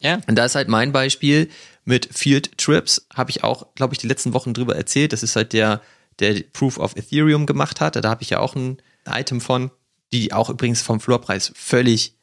[0.00, 0.20] Ja.
[0.26, 1.48] Und da ist halt mein Beispiel
[1.84, 5.12] mit Field Trips, habe ich auch, glaube ich, die letzten Wochen drüber erzählt.
[5.12, 5.80] Das ist halt der,
[6.18, 7.96] der Proof of Ethereum gemacht hat.
[7.96, 9.70] Da habe ich ja auch ein Item von,
[10.12, 12.16] die auch übrigens vom Floorpreis völlig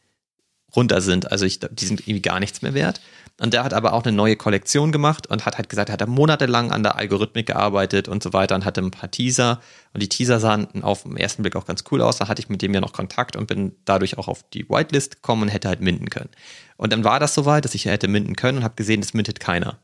[0.76, 1.32] runter sind.
[1.32, 3.02] Also ich, die sind irgendwie gar nichts mehr wert.
[3.40, 6.08] Und der hat aber auch eine neue Kollektion gemacht und hat halt gesagt, er hat
[6.08, 9.62] monatelang an der Algorithmik gearbeitet und so weiter und hatte ein paar Teaser.
[9.94, 12.18] Und die Teaser sahen auf den ersten Blick auch ganz cool aus.
[12.18, 15.18] Da hatte ich mit dem ja noch Kontakt und bin dadurch auch auf die Whitelist
[15.18, 16.30] gekommen und hätte halt minden können.
[16.76, 19.40] Und dann war das soweit, dass ich hätte minden können und habe gesehen, es mintet
[19.40, 19.80] keiner.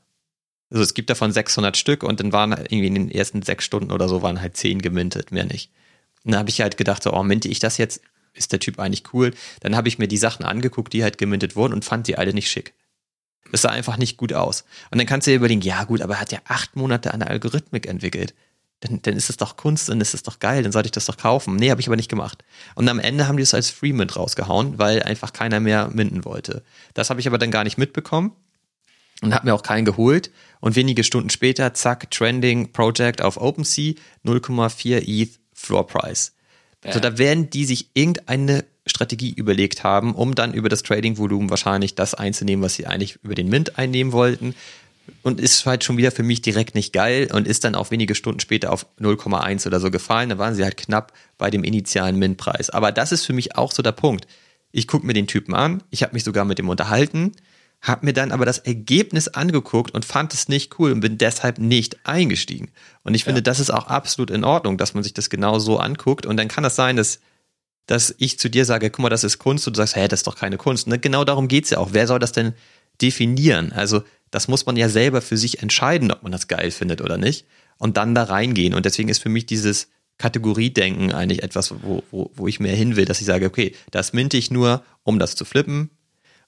[0.70, 3.92] Also es gibt davon 600 Stück und dann waren irgendwie in den ersten sechs Stunden
[3.92, 5.72] oder so waren halt zehn gemintet, mehr nicht.
[6.26, 8.02] Und dann habe ich halt gedacht, so, oh, minte ich das jetzt?
[8.36, 9.34] Ist der Typ eigentlich cool?
[9.62, 12.34] Dann habe ich mir die Sachen angeguckt, die halt gemintet wurden und fand die alle
[12.34, 12.74] nicht schick.
[13.52, 14.66] Das sah einfach nicht gut aus.
[14.92, 17.20] Und dann kannst du dir überlegen, ja gut, aber er hat ja acht Monate an
[17.20, 18.34] der Algorithmik entwickelt.
[18.82, 21.06] Dann, dann ist es doch Kunst, dann ist es doch geil, dann sollte ich das
[21.06, 21.56] doch kaufen.
[21.56, 22.44] Nee, habe ich aber nicht gemacht.
[22.76, 26.64] Und am Ende haben die es als Freemint rausgehauen, weil einfach keiner mehr minden wollte.
[26.94, 28.34] Das habe ich aber dann gar nicht mitbekommen
[29.22, 30.32] und habe mir auch keinen geholt.
[30.60, 33.94] Und wenige Stunden später, zack, Trending Project auf OpenSea,
[34.26, 36.35] 0,4 ETH Floor Price.
[36.86, 41.96] Also da werden die sich irgendeine Strategie überlegt haben, um dann über das Trading-Volumen wahrscheinlich
[41.96, 44.56] das einzunehmen, was sie eigentlich über den Mint einnehmen wollten.
[45.22, 48.16] Und ist halt schon wieder für mich direkt nicht geil und ist dann auch wenige
[48.16, 50.30] Stunden später auf 0,1 oder so gefallen.
[50.30, 52.72] Da waren sie halt knapp bei dem initialen Mint-Preis.
[52.72, 54.26] Aber das ist für mich auch so der Punkt.
[54.72, 57.34] Ich gucke mir den Typen an, ich habe mich sogar mit dem unterhalten
[57.86, 61.60] habe mir dann aber das Ergebnis angeguckt und fand es nicht cool und bin deshalb
[61.60, 62.72] nicht eingestiegen.
[63.04, 63.44] Und ich finde, ja.
[63.44, 66.26] das ist auch absolut in Ordnung, dass man sich das genau so anguckt.
[66.26, 67.20] Und dann kann das sein, dass,
[67.86, 70.22] dass ich zu dir sage, guck mal, das ist Kunst und du sagst, hä, das
[70.22, 70.88] ist doch keine Kunst.
[70.88, 70.98] Ne?
[70.98, 71.90] Genau darum geht's ja auch.
[71.92, 72.54] Wer soll das denn
[73.02, 73.72] definieren?
[73.72, 77.20] Also das muss man ja selber für sich entscheiden, ob man das geil findet oder
[77.20, 77.46] nicht.
[77.78, 78.74] Und dann da reingehen.
[78.74, 82.96] Und deswegen ist für mich dieses Kategoriedenken eigentlich etwas, wo, wo, wo ich mehr hin
[82.96, 85.92] will, dass ich sage, okay, das minte ich nur, um das zu flippen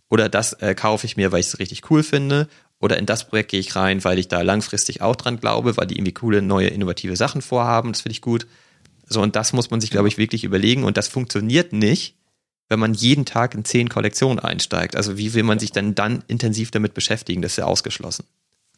[0.10, 2.48] oder das äh, kaufe ich mir, weil ich es richtig cool finde.
[2.80, 5.88] Oder in das Projekt gehe ich rein, weil ich da langfristig auch dran glaube, weil
[5.88, 7.92] die irgendwie coole, neue, innovative Sachen vorhaben.
[7.92, 8.46] Das finde ich gut.
[9.08, 10.84] So, und das muss man sich, glaube ich, wirklich überlegen.
[10.84, 12.16] Und das funktioniert nicht,
[12.70, 14.96] wenn man jeden Tag in zehn Kollektionen einsteigt.
[14.96, 17.42] Also wie will man sich denn dann intensiv damit beschäftigen?
[17.42, 18.26] Das ist ja ausgeschlossen.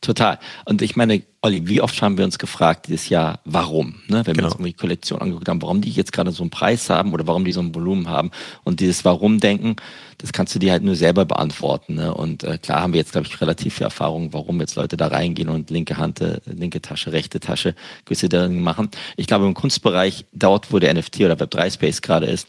[0.01, 0.39] Total.
[0.65, 4.01] Und ich meine, Olli, wie oft haben wir uns gefragt dieses Jahr, warum?
[4.07, 4.25] Ne?
[4.25, 4.37] Wenn genau.
[4.37, 7.27] wir uns irgendwie Kollektion angeguckt haben, warum die jetzt gerade so einen Preis haben oder
[7.27, 8.31] warum die so ein Volumen haben.
[8.63, 9.75] Und dieses Warum-Denken,
[10.17, 11.95] das kannst du dir halt nur selber beantworten.
[11.95, 12.13] Ne?
[12.13, 15.07] Und äh, klar haben wir jetzt, glaube ich, relativ viel Erfahrung, warum jetzt Leute da
[15.07, 17.75] reingehen und linke Hand, äh, linke Tasche, rechte Tasche
[18.05, 18.89] gewisse Dinge machen.
[19.17, 22.47] Ich glaube, im Kunstbereich, dort, wo der NFT oder Web3-Space gerade ist,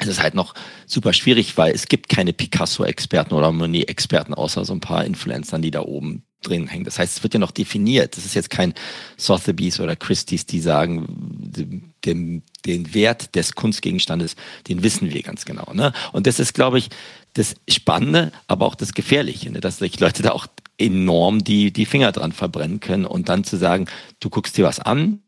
[0.00, 0.54] es ist halt noch
[0.86, 5.70] super schwierig, weil es gibt keine Picasso-Experten oder Monet-Experten, außer so ein paar Influencern, die
[5.70, 6.84] da oben drin hängen.
[6.84, 8.16] Das heißt, es wird ja noch definiert.
[8.16, 8.74] Das ist jetzt kein
[9.16, 14.36] Sotheby's oder Christie's, die sagen, den, den Wert des Kunstgegenstandes,
[14.68, 15.72] den wissen wir ganz genau.
[15.74, 15.92] Ne?
[16.12, 16.88] Und das ist, glaube ich,
[17.34, 19.60] das Spannende, aber auch das Gefährliche, ne?
[19.60, 20.46] dass sich Leute da auch
[20.78, 23.86] enorm die, die Finger dran verbrennen können und dann zu sagen,
[24.18, 25.20] du guckst dir was an,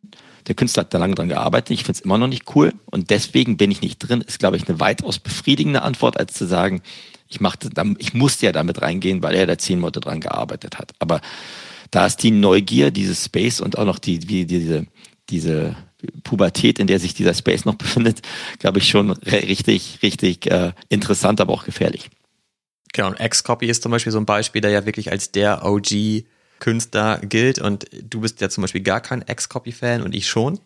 [0.47, 1.71] der Künstler hat da lange dran gearbeitet.
[1.71, 2.73] Ich finde es immer noch nicht cool.
[2.87, 4.21] Und deswegen bin ich nicht drin.
[4.21, 6.83] Ist, glaube ich, eine weitaus befriedigende Antwort, als zu sagen,
[7.29, 10.93] ich machte, ich musste ja damit reingehen, weil er da zehn Monate dran gearbeitet hat.
[10.99, 11.21] Aber
[11.91, 14.87] da ist die Neugier, dieses Space und auch noch die, wie diese,
[15.31, 15.77] diese
[16.25, 18.23] Pubertät, in der sich dieser Space noch befindet,
[18.59, 22.11] glaube ich schon richtig, richtig äh, interessant, aber auch gefährlich.
[22.93, 26.25] Genau, und X-Copy ist zum Beispiel so ein Beispiel, der ja wirklich als der OG
[26.63, 30.61] Künstler gilt und du bist ja zum Beispiel gar kein Ex-Copy-Fan und ich schon.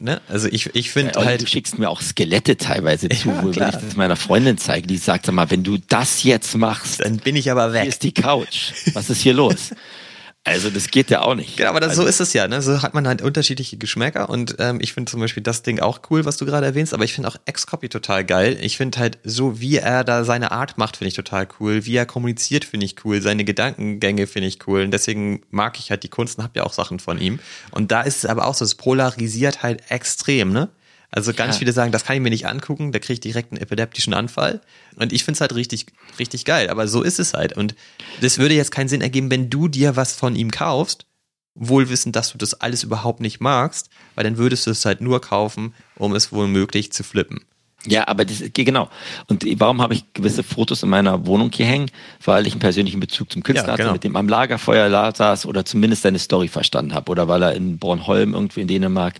[0.00, 0.20] Ne?
[0.28, 1.42] Also ich, ich finde ja, halt.
[1.42, 4.88] Du schickst mir auch Skelette teilweise zu, ja, wo wenn ich das meiner Freundin zeige,
[4.88, 7.82] die sagt, sag mal, wenn du das jetzt machst, dann bin ich aber weg.
[7.82, 8.72] Hier ist die Couch.
[8.94, 9.70] Was ist hier los?
[10.44, 11.58] Also das geht ja auch nicht.
[11.58, 12.48] Ja, aber das, also, so ist es ja.
[12.48, 12.62] Ne?
[12.62, 16.00] So hat man halt unterschiedliche Geschmäcker und ähm, ich finde zum Beispiel das Ding auch
[16.10, 18.56] cool, was du gerade erwähnst, aber ich finde auch X-Copy total geil.
[18.60, 21.84] Ich finde halt so, wie er da seine Art macht, finde ich total cool.
[21.84, 23.20] Wie er kommuniziert, finde ich cool.
[23.20, 24.82] Seine Gedankengänge finde ich cool.
[24.82, 27.40] Und deswegen mag ich halt die Kunst und habe ja auch Sachen von ihm.
[27.70, 30.70] Und da ist es aber auch so, es polarisiert halt extrem, ne?
[31.10, 31.58] Also ganz ja.
[31.60, 34.60] viele sagen, das kann ich mir nicht angucken, da kriege ich direkt einen epileptischen Anfall.
[34.96, 35.86] Und ich finde es halt richtig,
[36.18, 36.68] richtig geil.
[36.68, 37.56] Aber so ist es halt.
[37.56, 37.74] Und
[38.20, 41.06] das würde jetzt keinen Sinn ergeben, wenn du dir was von ihm kaufst,
[41.54, 45.00] wohl wissend, dass du das alles überhaupt nicht magst, weil dann würdest du es halt
[45.00, 47.40] nur kaufen, um es wohl möglich zu flippen.
[47.86, 48.90] Ja, aber das genau.
[49.28, 51.90] Und warum habe ich gewisse Fotos in meiner Wohnung hier hängen?
[52.24, 53.88] Weil ich einen persönlichen Bezug zum Künstler ja, genau.
[53.88, 57.10] hatte, mit dem am Lagerfeuer saß oder zumindest seine Story verstanden habe.
[57.10, 59.14] Oder weil er in Bornholm irgendwie in Dänemark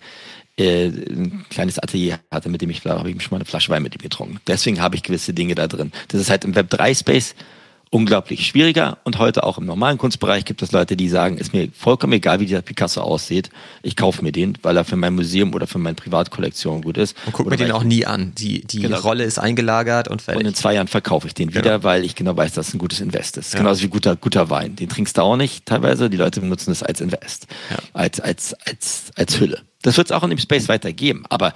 [0.59, 3.83] äh, ein kleines Atelier hatte, mit dem ich, glaube ich, schon mal eine Flasche Wein
[3.83, 4.41] mit ihm getrunken.
[4.47, 5.93] Deswegen habe ich gewisse Dinge da drin.
[6.09, 7.35] Das ist halt im Web 3 Space
[7.91, 11.69] unglaublich schwieriger und heute auch im normalen Kunstbereich gibt es Leute, die sagen, ist mir
[11.73, 13.51] vollkommen egal, wie dieser Picasso aussieht.
[13.83, 17.17] Ich kaufe mir den, weil er für mein Museum oder für meine Privatkollektion gut ist.
[17.27, 18.33] Und guck mir den auch nie an.
[18.37, 18.99] Die, die genau.
[18.99, 20.41] Rolle ist eingelagert und fertig.
[20.41, 21.83] Und in zwei Jahren verkaufe ich den wieder, genau.
[21.83, 23.55] weil ich genau weiß, dass es ein gutes Invest ist.
[23.55, 23.61] Ja.
[23.61, 24.77] Genauso wie guter, guter Wein.
[24.77, 26.11] Den trinkst du auch nicht teilweise.
[26.11, 27.47] Die Leute benutzen es als Invest.
[27.71, 27.77] Ja.
[27.95, 29.63] Als, als, als, als Hülle.
[29.83, 31.25] Das wird es auch in dem Space weitergeben.
[31.29, 31.55] Aber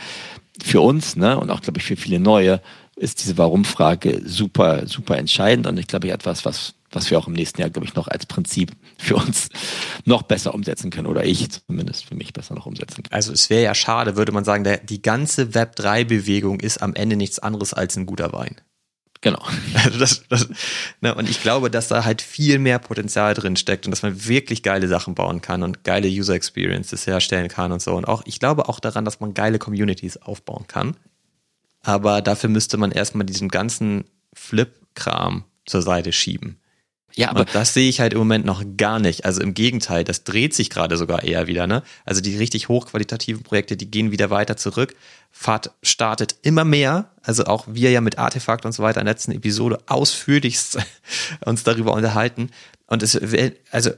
[0.63, 2.61] für uns, ne, und auch, glaube ich, für viele Neue,
[2.97, 5.67] ist diese Warum-Frage super, super entscheidend.
[5.67, 8.27] Und ich glaube, etwas, was, was wir auch im nächsten Jahr, glaube ich, noch als
[8.27, 9.49] Prinzip für uns
[10.05, 11.07] noch besser umsetzen können.
[11.07, 13.13] Oder ich zumindest für mich besser noch umsetzen kann.
[13.13, 17.17] Also es wäre ja schade, würde man sagen, der, die ganze Web3-Bewegung ist am Ende
[17.17, 18.61] nichts anderes als ein guter Wein.
[19.23, 19.43] Genau.
[19.85, 20.49] Also das, das,
[21.01, 24.27] ne, und ich glaube, dass da halt viel mehr Potenzial drin steckt und dass man
[24.27, 27.95] wirklich geile Sachen bauen kann und geile User Experiences herstellen kann und so.
[27.95, 30.97] Und auch, ich glaube auch daran, dass man geile Communities aufbauen kann.
[31.83, 36.59] Aber dafür müsste man erstmal diesen ganzen Flip-Kram zur Seite schieben.
[37.15, 39.25] Ja, aber und das sehe ich halt im Moment noch gar nicht.
[39.25, 41.83] Also im Gegenteil, das dreht sich gerade sogar eher wieder, ne?
[42.05, 44.95] Also die richtig hochqualitativen Projekte, die gehen wieder weiter zurück.
[45.31, 47.11] Fahrt startet immer mehr.
[47.23, 50.79] Also auch wir ja mit Artefakt und so weiter in der letzten Episode ausführlichst
[51.45, 52.51] uns darüber unterhalten.
[52.87, 53.19] Und es,
[53.71, 53.91] also,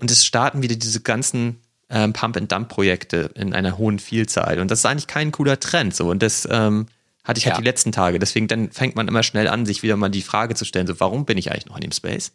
[0.00, 4.60] und es starten wieder diese ganzen ähm, Pump-and-Dump-Projekte in einer hohen Vielzahl.
[4.60, 6.08] Und das ist eigentlich kein cooler Trend, so.
[6.08, 6.86] Und das, ähm,
[7.30, 7.60] hatte ich halt ja.
[7.60, 8.18] die letzten Tage.
[8.18, 11.00] Deswegen dann fängt man immer schnell an, sich wieder mal die Frage zu stellen, so
[11.00, 12.32] warum bin ich eigentlich noch in dem Space?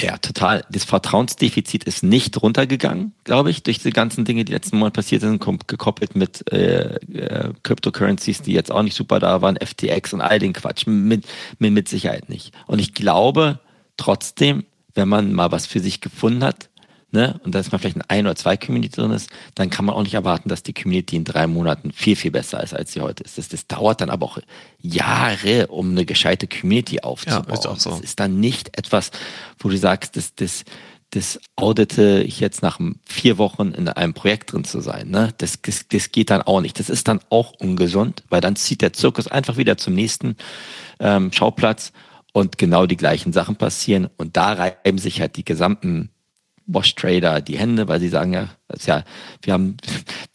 [0.00, 0.64] Ja, total.
[0.70, 5.22] Das Vertrauensdefizit ist nicht runtergegangen, glaube ich, durch die ganzen Dinge, die letzten Monate passiert
[5.22, 10.20] sind, gekoppelt mit äh, äh, Cryptocurrencies, die jetzt auch nicht super da waren, FTX und
[10.20, 10.86] all den Quatsch.
[10.86, 11.26] Mit,
[11.58, 12.54] mit, mit Sicherheit nicht.
[12.66, 13.58] Und ich glaube
[13.96, 16.67] trotzdem, wenn man mal was für sich gefunden hat,
[17.10, 19.84] ne, und da ist mal vielleicht ein ein oder zwei Community drin ist, dann kann
[19.84, 22.92] man auch nicht erwarten, dass die Community in drei Monaten viel, viel besser ist, als
[22.92, 23.38] sie heute ist.
[23.38, 24.38] Das, das dauert dann aber auch
[24.80, 27.44] Jahre, um eine gescheite Community aufzubauen.
[27.48, 27.90] Ja, ist auch so.
[27.90, 29.10] Das ist dann nicht etwas,
[29.58, 30.64] wo du sagst, das, das,
[31.10, 35.08] das audite ich jetzt nach vier Wochen in einem Projekt drin zu sein.
[35.08, 35.32] Ne?
[35.38, 36.78] Das, das, das geht dann auch nicht.
[36.78, 40.36] Das ist dann auch ungesund, weil dann zieht der Zirkus einfach wieder zum nächsten
[41.00, 41.92] ähm, Schauplatz
[42.32, 44.08] und genau die gleichen Sachen passieren.
[44.18, 46.10] Und da reiben sich halt die gesamten
[46.70, 48.48] Wash Trader die Hände, weil sie sagen ja,
[48.84, 49.02] ja,
[49.42, 49.76] wir haben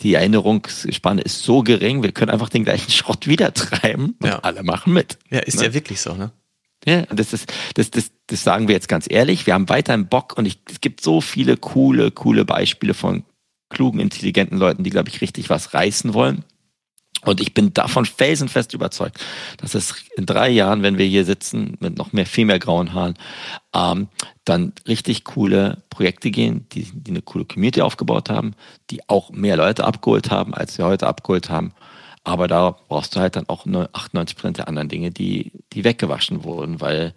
[0.02, 4.40] die Erinnerungsspanne ist so gering, wir können einfach den gleichen Schrott wieder treiben und Ja.
[4.40, 5.20] alle machen mit.
[5.30, 5.66] Ja, ist Ne?
[5.66, 6.32] ja wirklich so, ne?
[6.86, 9.46] Ja, das ist, das, das, das sagen wir jetzt ganz ehrlich.
[9.46, 13.24] Wir haben weiterhin Bock und ich, es gibt so viele coole, coole Beispiele von
[13.70, 16.44] klugen, intelligenten Leuten, die, glaube ich, richtig was reißen wollen.
[17.26, 19.19] Und ich bin davon felsenfest überzeugt,
[19.57, 22.93] dass es in drei Jahren, wenn wir hier sitzen, mit noch mehr, viel mehr grauen
[22.93, 23.15] Haaren,
[23.74, 24.07] ähm,
[24.45, 28.55] dann richtig coole Projekte gehen, die, die eine coole Community aufgebaut haben,
[28.89, 31.74] die auch mehr Leute abgeholt haben, als wir heute abgeholt haben.
[32.26, 35.84] Aber da brauchst du halt dann auch nur 98 Prozent der anderen Dinge, die, die
[35.84, 37.13] weggewaschen wurden, weil,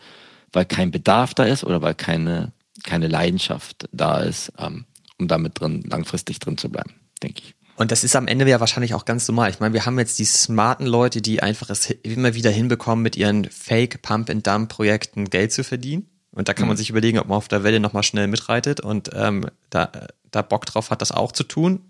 [0.53, 2.53] weil kein Bedarf da ist oder weil keine,
[2.83, 4.85] keine Leidenschaft da ist, ähm,
[5.19, 7.55] um damit drin, langfristig drin zu bleiben, denke ich.
[7.77, 9.51] Und das ist am Ende ja wahrscheinlich auch ganz normal.
[9.51, 13.17] Ich meine, wir haben jetzt die smarten Leute, die einfach es immer wieder hinbekommen, mit
[13.17, 16.09] ihren Fake Pump and Dump Projekten Geld zu verdienen.
[16.33, 19.11] Und da kann man sich überlegen, ob man auf der Welle nochmal schnell mitreitet und
[19.15, 19.91] ähm, da,
[20.31, 21.81] da Bock drauf hat, das auch zu tun.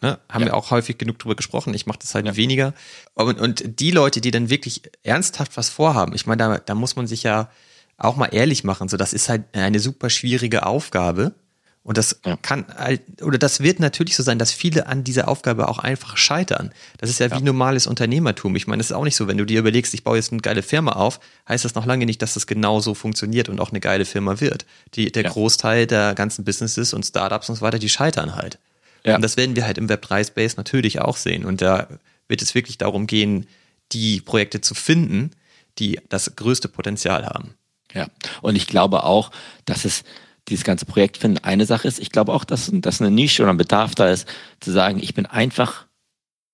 [0.00, 0.18] Ne?
[0.28, 0.48] Haben Ja.
[0.48, 1.74] wir auch häufig genug drüber gesprochen.
[1.74, 2.72] Ich mache das halt weniger.
[3.14, 6.94] Und, und die Leute, die dann wirklich ernsthaft was vorhaben, ich meine, da, da muss
[6.96, 7.50] man sich ja
[7.98, 8.88] auch mal ehrlich machen.
[8.88, 11.34] So, das ist halt eine super schwierige Aufgabe.
[11.82, 12.36] Und das Ja.
[12.36, 16.16] kann halt, oder das wird natürlich so sein, dass viele an dieser Aufgabe auch einfach
[16.18, 16.72] scheitern.
[16.98, 18.54] Das ist ja, wie normales Unternehmertum.
[18.54, 20.42] Ich meine, es ist auch nicht so, wenn du dir überlegst, ich baue jetzt eine
[20.42, 23.70] geile Firma auf, heißt das noch lange nicht, dass das genau so funktioniert und auch
[23.70, 24.66] eine geile Firma wird.
[24.94, 25.30] Die, der Ja.
[25.30, 28.58] Großteil der ganzen Businesses und Startups und so weiter, die scheitern halt.
[29.04, 29.16] Ja.
[29.16, 31.46] Und das werden wir halt im Web3-Space natürlich auch sehen.
[31.46, 31.88] Und da
[32.28, 33.46] wird es wirklich darum gehen,
[33.92, 35.30] die Projekte zu finden,
[35.78, 37.54] die das größte Potenzial haben.
[37.94, 38.06] Ja,
[38.42, 39.30] und ich glaube auch,
[39.64, 40.04] dass es
[40.50, 41.98] dieses ganze Projekt finden eine Sache ist.
[41.98, 44.28] Ich glaube auch, dass, dass eine Nische oder ein Bedarf da ist,
[44.60, 45.86] zu sagen, ich bin einfach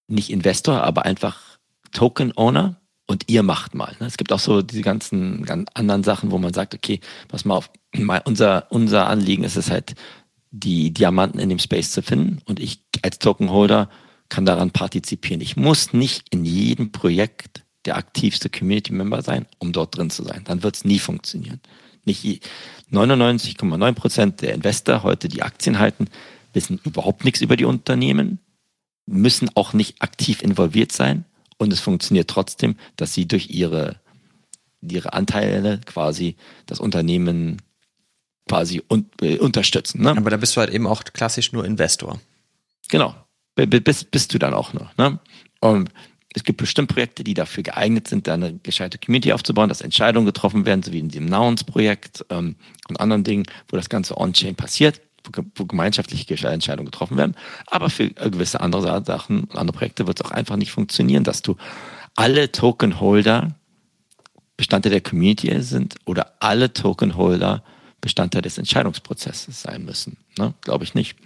[0.09, 1.59] nicht Investor, aber einfach
[1.92, 3.97] Token-Owner und ihr macht mal.
[4.01, 4.07] ne?
[4.07, 7.55] Es gibt auch so diese ganzen, ganz anderen Sachen, wo man sagt, okay, pass mal
[7.55, 7.70] auf,
[8.24, 9.94] unser, unser Anliegen ist es halt,
[10.51, 13.90] die Diamanten in dem Space zu finden und ich als Tokenholder
[14.28, 15.40] kann daran partizipieren.
[15.40, 20.42] Ich muss nicht in jedem Projekt der aktivste Community-Member sein, um dort drin zu sein.
[20.44, 21.61] Dann wird es nie funktionieren.
[22.07, 22.40] Nicht je-
[22.90, 26.07] 99,9 Prozent der Investor heute, die Aktien halten,
[26.54, 28.38] wissen überhaupt nichts über die Unternehmen,
[29.07, 31.24] müssen auch nicht aktiv involviert sein
[31.59, 33.96] und es funktioniert trotzdem, dass sie durch ihre,
[34.80, 36.36] ihre Anteile quasi
[36.66, 37.61] das Unternehmen
[38.48, 40.02] quasi un, äh, unterstützen.
[40.02, 40.11] Ne?
[40.11, 42.20] Aber da bist du halt eben auch klassisch nur Investor.
[42.88, 43.14] Genau.
[43.57, 44.96] B- Bist, bist du dann auch noch.
[44.96, 45.18] Ne?
[45.61, 45.90] Und
[46.37, 50.26] es gibt bestimmt Projekte, die dafür geeignet sind, da eine gescheite Community aufzubauen, dass Entscheidungen
[50.26, 52.57] getroffen werden, so wie in dem Nouns-Projekt ähm,
[52.89, 57.34] und anderen Dingen, wo das Ganze on-chain passiert, wo, wo gemeinschaftliche Entscheidungen getroffen werden.
[57.68, 60.72] Aber für äh, gewisse andere Sa- Sachen und andere Projekte wird es auch einfach nicht
[60.72, 61.57] funktionieren, dass du
[62.16, 63.55] alle Token-Holder
[64.59, 67.62] Bestandteil der Community sind oder alle Token-Holder
[68.03, 70.18] Bestandteil des Entscheidungsprozesses sein müssen.
[70.39, 70.53] Ne?
[70.61, 71.16] Glaube ich nicht.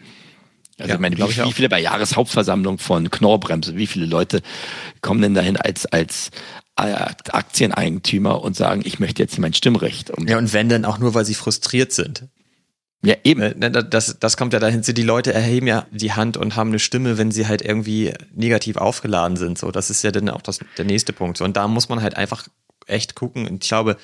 [0.80, 4.42] Also Ja, ich meine, wie, ich wie viele bei Jahreshauptversammlung von Knorrbremse, wie viele Leute
[5.00, 6.30] kommen denn dahin als, als
[6.76, 10.10] äh, Aktieneigentümer und sagen, ich möchte jetzt mein Stimmrecht.
[10.10, 12.28] Um, Ja, und wenn dann auch nur, weil sie frustriert sind.
[13.02, 13.40] ja, eben.
[13.40, 16.70] Äh, ne, Das, das kommt ja dahin, die Leute erheben ja die Hand und haben
[16.70, 19.58] eine Stimme, wenn sie halt irgendwie negativ aufgeladen sind.
[19.58, 21.38] So, das ist ja dann auch das, der nächste Punkt.
[21.38, 22.46] So, und da muss man halt einfach
[22.86, 23.46] echt gucken.
[23.46, 23.96] Und ich glaube,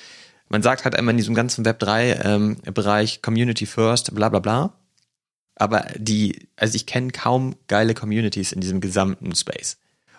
[0.49, 4.73] man sagt halt einmal in diesem ganzen Web3-Bereich Community First, bla bla bla.
[5.57, 9.77] Aber die, also ich kenne kaum geile Communities in diesem gesamten Space.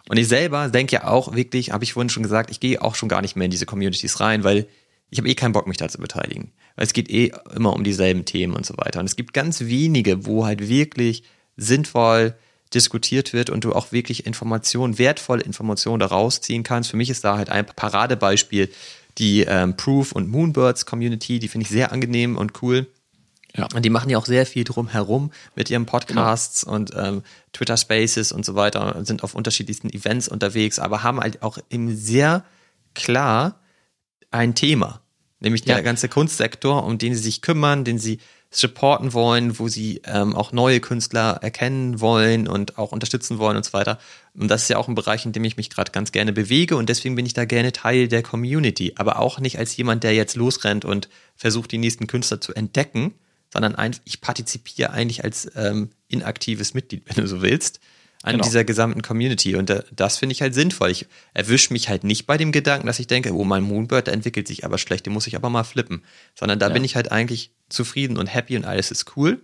[0.09, 2.95] Und ich selber denke ja auch wirklich, habe ich vorhin schon gesagt, ich gehe auch
[2.95, 4.67] schon gar nicht mehr in diese Communities rein, weil
[5.11, 6.53] ich habe eh keinen Bock, mich da zu beteiligen.
[6.77, 9.01] Weil es geht eh immer um dieselben Themen und so weiter.
[9.01, 11.23] Und es gibt ganz wenige, wo halt wirklich
[11.57, 12.35] sinnvoll
[12.75, 16.91] diskutiert wird und du auch wirklich Informationen, wertvolle Informationen da rausziehen kannst.
[16.91, 18.71] Für mich ist da halt ein Paradebeispiel
[19.19, 22.87] die ähm, Proof und Moonbirds Community, die finde ich sehr angenehm und cool.
[23.59, 23.69] Ja.
[23.75, 27.77] Und die machen ja auch sehr viel drum herum mit ihren Podcasts und ähm, Twitter
[27.77, 31.95] Spaces und so weiter und sind auf unterschiedlichsten Events unterwegs, aber haben halt auch eben
[31.97, 32.45] sehr
[32.95, 33.61] klar
[34.31, 35.01] ein Thema,
[35.41, 35.83] nämlich der Ja.
[35.83, 38.19] ganze Kunstsektor, um den sie sich kümmern, den sie
[38.51, 43.65] supporten wollen, wo sie ähm, auch neue Künstler erkennen wollen und auch unterstützen wollen und
[43.65, 43.99] so weiter.
[44.35, 46.77] Und das ist ja auch ein Bereich, in dem ich mich gerade ganz gerne bewege
[46.77, 50.15] und deswegen bin ich da gerne Teil der Community, aber auch nicht als jemand, der
[50.15, 53.13] jetzt losrennt und versucht, die nächsten Künstler zu entdecken,
[53.53, 57.81] sondern ein, ich partizipiere eigentlich als ähm, inaktives Mitglied, wenn du so willst,
[58.23, 58.45] an Genau.
[58.45, 59.55] dieser gesamten Community.
[59.55, 60.91] Und äh, das finde ich halt sinnvoll.
[60.91, 64.15] Ich erwische mich halt nicht bei dem Gedanken, dass ich denke, oh, mein Moonbird, der
[64.15, 66.03] entwickelt sich aber schlecht, den muss ich aber mal flippen.
[66.35, 66.73] Sondern da Ja.
[66.73, 69.41] bin ich halt eigentlich zufrieden und happy und alles ist cool.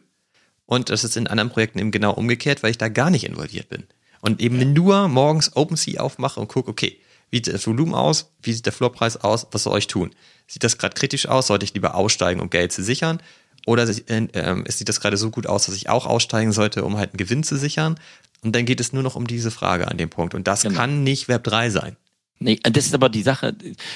[0.66, 3.68] Und das ist in anderen Projekten eben genau umgekehrt, weil ich da gar nicht involviert
[3.68, 3.84] bin.
[4.22, 6.98] Und eben nur morgens OpenSea aufmache und gucke, okay,
[7.30, 8.32] wie sieht das Volumen aus?
[8.42, 9.46] Wie sieht der Floorpreis aus?
[9.52, 10.14] Was soll ich tun?
[10.46, 11.48] Sieht das gerade kritisch aus?
[11.48, 13.20] Sollte ich lieber aussteigen, um Geld zu sichern?
[13.66, 16.96] Oder äh, es sieht das gerade so gut aus, dass ich auch aussteigen sollte, um
[16.96, 17.96] halt einen Gewinn zu sichern.
[18.42, 20.34] Und dann geht es nur noch um diese Frage an dem Punkt.
[20.34, 20.76] Und das genau.
[20.76, 21.96] kann nicht Web 3 sein.
[22.40, 23.54] Nee, das ist aber die Sache,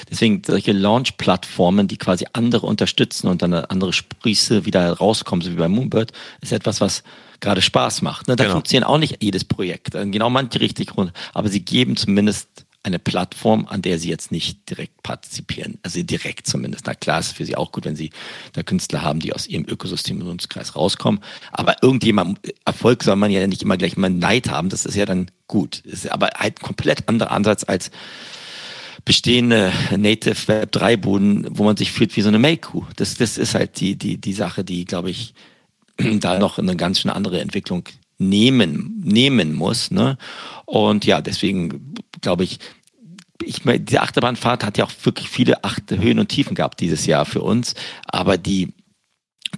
[0.09, 5.51] deswegen solche Launch-Plattformen, die quasi andere unterstützen und dann eine andere Sprieße wieder rauskommen, so
[5.51, 7.03] wie bei Moonbird, ist etwas, was
[7.41, 8.27] gerade Spaß macht.
[8.27, 8.35] Ne?
[8.35, 8.55] Da genau.
[8.55, 12.47] funktioniert auch nicht jedes Projekt, genau manche richtig rund, aber sie geben zumindest
[12.83, 15.79] eine Plattform, an der sie jetzt nicht direkt partizipieren.
[15.83, 16.85] Also direkt zumindest.
[16.87, 18.11] Na klar, ist für sie auch gut, wenn sie
[18.53, 21.21] da Künstler haben, die aus ihrem Ökosystem und Nutzkreis rauskommen.
[21.51, 24.69] Aber irgendjemand, Erfolg soll man ja nicht immer gleich mal Neid haben.
[24.69, 25.79] Das ist ja dann gut.
[25.79, 27.91] Ist aber halt ein komplett anderer Ansatz als
[29.03, 32.85] bestehende Native Web 3 Boden, wo man sich fühlt wie so eine Make-Kuh.
[32.95, 35.33] Das, das ist halt die, die, die Sache, die, glaube ich,
[35.97, 37.83] da noch eine ganz schön andere Entwicklung
[38.17, 39.91] nehmen, nehmen muss.
[39.91, 40.17] Ne?
[40.65, 42.59] Und ja, deswegen glaube ich,
[43.41, 47.05] ich meine, diese Achterbahnfahrt hat ja auch wirklich viele Acht Höhen und Tiefen gehabt dieses
[47.05, 47.73] Jahr für uns.
[48.05, 48.73] Aber die,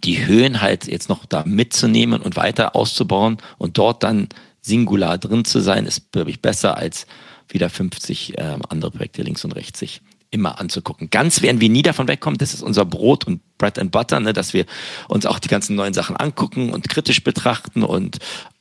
[0.04, 4.30] die Höhen halt jetzt noch da mitzunehmen und weiter auszubauen und dort dann
[4.62, 7.08] singular drin zu sein, ist, glaube ich, besser als
[7.50, 10.02] wieder 50 äh, andere Projekte links und rechts sich
[10.32, 11.10] immer anzugucken.
[11.10, 14.34] Ganz werden wir nie davon wegkommen, das ist unser Brot und Bread and Butter, ne,
[14.34, 14.66] dass wir
[15.08, 18.18] uns auch die ganzen neuen Sachen angucken und kritisch betrachten und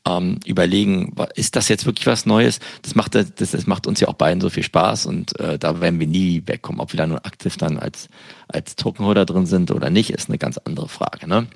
[0.06, 2.58] ähm, überlegen, ist das jetzt wirklich was Neues?
[2.82, 5.80] Das macht, das, das macht uns ja auch beiden so viel Spaß und äh, da
[5.80, 6.80] werden wir nie wegkommen.
[6.80, 8.08] Ob wir da nur aktiv dann als,
[8.48, 11.28] als Tokenholder drin sind oder nicht, ist eine ganz andere Frage.
[11.28, 11.46] Ne?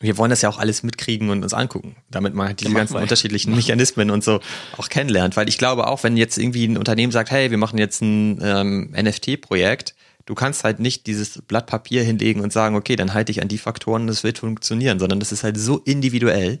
[0.00, 2.78] Wir wollen das ja auch alles mitkriegen und uns angucken, damit man halt diese ja,
[2.78, 3.02] ganzen mal.
[3.02, 4.40] unterschiedlichen Mechanismen und so
[4.76, 5.36] auch kennenlernt.
[5.36, 8.38] Weil ich glaube auch, wenn jetzt irgendwie ein Unternehmen sagt, hey, wir machen jetzt ein
[8.42, 9.94] ähm, NFT-Projekt,
[10.26, 13.48] du kannst halt nicht dieses Blatt Papier hinlegen und sagen, okay, dann halte ich an
[13.48, 16.60] die Faktoren, das wird funktionieren, sondern das ist halt so individuell,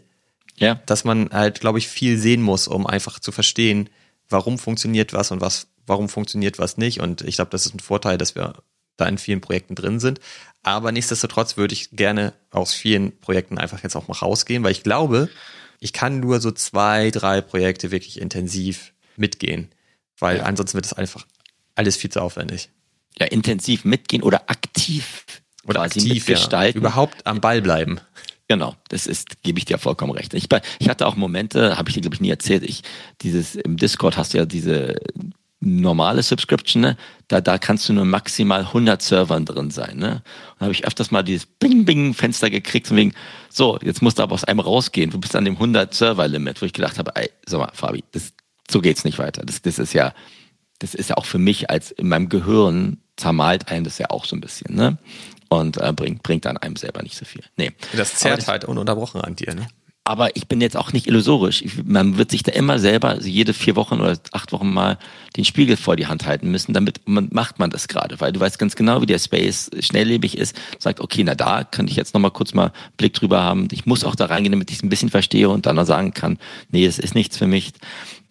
[0.56, 0.76] ja.
[0.86, 3.88] dass man halt, glaube ich, viel sehen muss, um einfach zu verstehen,
[4.28, 7.00] warum funktioniert was und was, warum funktioniert was nicht.
[7.00, 8.54] Und ich glaube, das ist ein Vorteil, dass wir
[8.98, 10.20] da in vielen Projekten drin sind.
[10.62, 14.82] Aber nichtsdestotrotz würde ich gerne aus vielen Projekten einfach jetzt auch mal rausgehen, weil ich
[14.82, 15.30] glaube,
[15.80, 19.70] ich kann nur so zwei, drei Projekte wirklich intensiv mitgehen,
[20.18, 20.42] weil ja.
[20.42, 21.26] ansonsten wird es einfach
[21.74, 22.68] alles viel zu aufwendig.
[23.18, 25.24] Ja, intensiv mitgehen oder aktiv
[25.64, 26.78] oder aktiv gestalten.
[26.78, 26.80] Ja.
[26.80, 28.00] Überhaupt am Ball bleiben.
[28.48, 30.32] Genau, das ist, gebe ich dir vollkommen recht.
[30.32, 32.62] Ich, ich hatte auch Momente, habe ich dir glaube ich nie erzählt.
[32.62, 32.82] Ich
[33.20, 34.96] dieses im Discord hast du ja diese
[35.60, 36.96] normale Subscription, ne?
[37.26, 39.98] da, da kannst du nur maximal 100 Servern drin sein.
[39.98, 40.22] Ne?
[40.54, 43.14] Und habe ich öfters mal dieses Bing-Bing-Fenster gekriegt, von wegen,
[43.50, 46.72] so, jetzt musst du aber aus einem rausgehen, du bist an dem 100-Server-Limit, wo ich
[46.72, 48.32] gedacht habe, ey, sag mal, Fabi, das,
[48.70, 49.42] so geht's nicht weiter.
[49.44, 50.14] Das, das ist ja,
[50.78, 54.24] das ist ja auch für mich als in meinem Gehirn zermalt einem das ja auch
[54.24, 54.98] so ein bisschen, ne?
[55.50, 57.42] Und äh, bringt, bringt dann einem selber nicht so viel.
[57.56, 57.72] Nee.
[57.96, 59.66] Das zerrt halt ununterbrochen an dir, ne?
[60.08, 61.62] Aber ich bin jetzt auch nicht illusorisch.
[61.84, 64.96] Man wird sich da immer selber, also jede vier Wochen oder acht Wochen mal
[65.36, 66.72] den Spiegel vor die Hand halten müssen.
[66.72, 70.38] Damit man, macht man das gerade, weil du weißt ganz genau, wie der Space schnelllebig
[70.38, 70.58] ist.
[70.78, 73.68] Sagt, okay, na da könnte ich jetzt nochmal kurz mal Blick drüber haben.
[73.70, 76.14] Ich muss auch da reingehen, damit ich es ein bisschen verstehe und dann noch sagen
[76.14, 76.38] kann,
[76.70, 77.74] nee, es ist nichts für mich.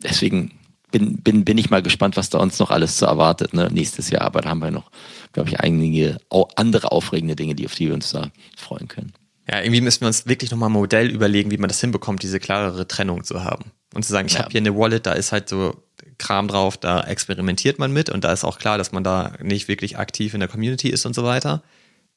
[0.02, 0.54] Deswegen
[0.90, 4.10] bin, bin, bin ich mal gespannt, was da uns noch alles zu erwartet, ne, nächstes
[4.10, 4.24] Jahr.
[4.24, 4.90] Aber da haben wir noch,
[5.32, 6.18] glaube ich, einige
[6.56, 9.14] andere aufregende Dinge, die auf die wir uns da freuen können.
[9.50, 12.40] Ja, irgendwie müssen wir uns wirklich nochmal ein Modell überlegen, wie man das hinbekommt, diese
[12.40, 13.72] klarere Trennung zu haben.
[13.94, 14.40] Und zu sagen, ich ja.
[14.40, 15.82] habe hier eine Wallet, da ist halt so
[16.18, 19.68] Kram drauf, da experimentiert man mit und da ist auch klar, dass man da nicht
[19.68, 21.64] wirklich aktiv in der Community ist und so weiter.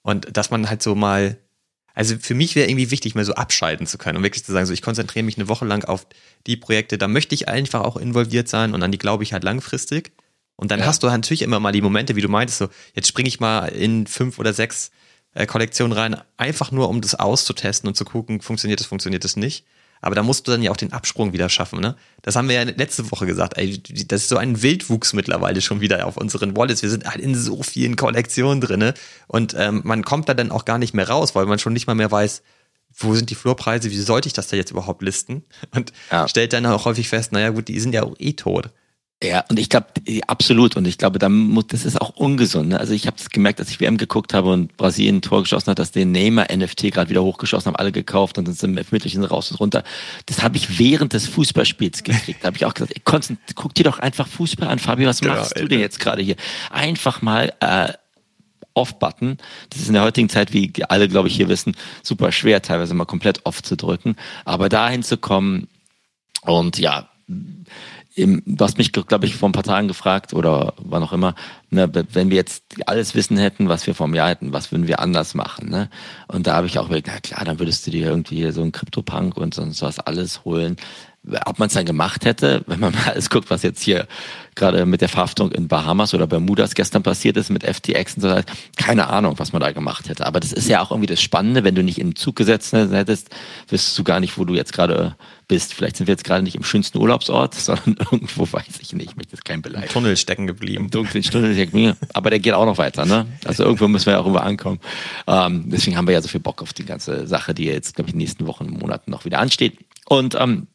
[0.02, 1.36] Und dass man halt so mal,
[1.94, 4.66] also für mich wäre irgendwie wichtig, mal so abschalten zu können und wirklich zu sagen,
[4.66, 6.06] so ich konzentriere mich eine Woche lang auf
[6.46, 9.44] die Projekte, da möchte ich einfach auch involviert sein und an die glaube ich halt
[9.44, 10.12] langfristig.
[10.56, 10.86] Und dann ja.
[10.86, 13.38] hast du halt natürlich immer mal die Momente, wie du meintest, so jetzt springe ich
[13.38, 14.90] mal in fünf oder sechs
[15.34, 19.36] äh, Kollektion rein, einfach nur um das auszutesten und zu gucken, funktioniert das, funktioniert das
[19.36, 19.64] nicht.
[20.02, 21.94] Aber da musst du dann ja auch den Absprung wieder schaffen, ne?
[22.22, 23.58] Das haben wir ja letzte Woche gesagt.
[23.58, 26.82] Ey, das ist so ein Wildwuchs mittlerweile schon wieder auf unseren Wallets.
[26.82, 28.94] Wir sind halt in so vielen Kollektionen drinne
[29.26, 31.86] und ähm, man kommt da dann auch gar nicht mehr raus, weil man schon nicht
[31.86, 32.42] mal mehr weiß,
[32.96, 35.44] wo sind die Flurpreise, wie sollte ich das da jetzt überhaupt listen?
[35.74, 36.26] Und ja.
[36.28, 38.70] stellt dann auch häufig fest, naja gut, die sind ja auch eh tot.
[39.22, 39.88] Ja, und ich glaube,
[40.26, 40.76] absolut.
[40.76, 42.70] Und ich glaube, da muss, das ist auch ungesund.
[42.70, 42.80] Ne?
[42.80, 45.70] Also ich habe es gemerkt, als ich WM geguckt habe und Brasilien ein Tor geschossen
[45.70, 48.78] hat, dass den Neymar NFT gerade wieder hochgeschossen haben, alle gekauft und dann sind im
[48.78, 49.84] Elfmeterchen raus und runter.
[50.24, 52.42] Das habe ich während des Fußballspiels gekriegt.
[52.42, 53.02] Da habe ich auch gesagt, ey,
[53.54, 56.36] guck dir doch einfach Fußball an, Fabio, was genau, machst du denn jetzt gerade hier?
[56.70, 57.92] Einfach mal äh,
[58.72, 59.36] Off-Button.
[59.68, 62.94] Das ist in der heutigen Zeit, wie alle, glaube ich, hier wissen, super schwer, teilweise
[62.94, 64.16] mal komplett off zu drücken.
[64.46, 65.68] Aber dahin zu kommen
[66.42, 67.10] und ja,
[68.14, 71.34] im, du hast mich, glaube ich, vor ein paar Tagen gefragt oder wann auch immer,
[71.70, 74.98] ne, wenn wir jetzt alles Wissen hätten, was wir einem Jahr hätten, was würden wir
[75.00, 75.70] anders machen?
[75.70, 75.88] Ne?
[76.26, 78.72] Und da habe ich auch überlegt, na klar, dann würdest du dir irgendwie so einen
[78.72, 80.76] Crypto-Punk und sonst was alles holen.
[81.46, 84.06] Ob man es dann gemacht hätte, wenn man mal alles guckt, was jetzt hier
[84.54, 88.28] gerade mit der Verhaftung in Bahamas oder Bermudas gestern passiert ist mit FTX und so
[88.28, 90.26] weiter, keine Ahnung, was man da gemacht hätte.
[90.26, 92.72] Aber das ist ja auch irgendwie das Spannende, wenn du nicht in den Zug gesetzt
[92.72, 93.30] hättest,
[93.68, 95.16] wüsstest du gar nicht, wo du jetzt gerade
[95.46, 95.72] bist.
[95.72, 99.16] Vielleicht sind wir jetzt gerade nicht im schönsten Urlaubsort, sondern irgendwo, weiß ich nicht, ich
[99.16, 99.92] möchte jetzt kein Beleidigen.
[99.92, 100.84] Tunnel stecken geblieben.
[100.84, 101.96] Im dunklen Tunnel stecken geblieben.
[102.12, 103.26] Aber der geht auch noch weiter, ne?
[103.44, 104.80] Also irgendwo müssen wir ja auch rüber ankommen.
[105.26, 108.08] Ähm, deswegen haben wir ja so viel Bock auf die ganze Sache, die jetzt, glaube
[108.08, 109.78] ich, in den nächsten Wochen, Monaten noch wieder ansteht.
[110.06, 110.66] Und ähm,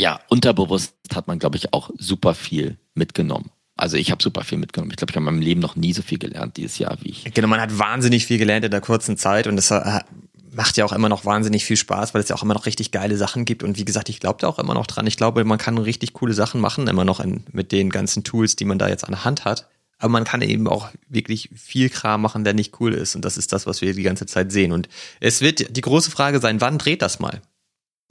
[0.00, 3.50] ja, unterbewusst hat man, glaube ich, auch super viel mitgenommen.
[3.76, 4.90] Also ich habe super viel mitgenommen.
[4.90, 7.10] Ich glaube, ich habe in meinem Leben noch nie so viel gelernt dieses Jahr wie
[7.10, 7.24] ich.
[7.32, 10.00] Genau, man hat wahnsinnig viel gelernt in der kurzen Zeit und das äh,
[10.52, 12.90] macht ja auch immer noch wahnsinnig viel Spaß, weil es ja auch immer noch richtig
[12.90, 13.62] geile Sachen gibt.
[13.62, 15.06] Und wie gesagt, ich glaube da auch immer noch dran.
[15.06, 18.56] Ich glaube, man kann richtig coole Sachen machen, immer noch in, mit den ganzen Tools,
[18.56, 19.68] die man da jetzt an der Hand hat.
[19.98, 23.14] Aber man kann eben auch wirklich viel Kram machen, der nicht cool ist.
[23.16, 24.72] Und das ist das, was wir die ganze Zeit sehen.
[24.72, 24.88] Und
[25.20, 27.42] es wird die große Frage sein, wann dreht das mal?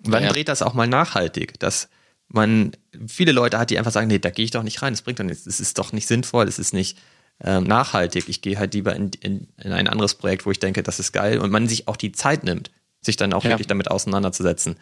[0.04, 0.32] Wann ja.
[0.32, 1.60] dreht das auch mal nachhaltig?
[1.60, 1.90] Dass
[2.28, 2.72] man
[3.08, 5.20] viele Leute hat, die einfach sagen, nee, da gehe ich doch nicht rein, das bringt
[5.20, 6.98] doch nichts, das ist doch nicht sinnvoll, das ist nicht
[7.44, 8.30] ähm, nachhaltig.
[8.30, 11.12] Ich gehe halt lieber in, in, in, ein anderes Projekt, wo ich denke, das ist
[11.12, 12.72] geil und man sich auch die Zeit nimmt,
[13.02, 13.52] sich dann auch ja.
[13.52, 14.76] wirklich damit auseinanderzusetzen.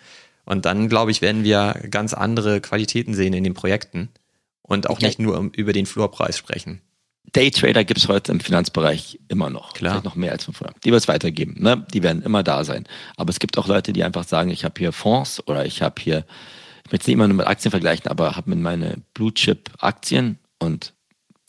[0.45, 4.09] Und dann, glaube ich, werden wir ganz andere Qualitäten sehen in den Projekten
[4.61, 5.07] und auch okay.
[5.07, 6.81] nicht nur über den Floorpreis sprechen.
[7.33, 9.73] Daytrader gibt es heute im Finanzbereich immer noch.
[9.73, 9.93] Klar.
[9.93, 10.75] Vielleicht noch mehr als von vorher.
[10.83, 11.55] Die wird es weitergeben.
[11.59, 11.85] Ne?
[11.93, 12.87] Die werden immer da sein.
[13.15, 16.01] Aber es gibt auch Leute, die einfach sagen, ich habe hier Fonds oder ich habe
[16.01, 16.25] hier,
[16.85, 19.71] ich möchte es nicht immer nur mit Aktien vergleichen, aber habe mit meine Blue Chip
[19.79, 20.93] Aktien und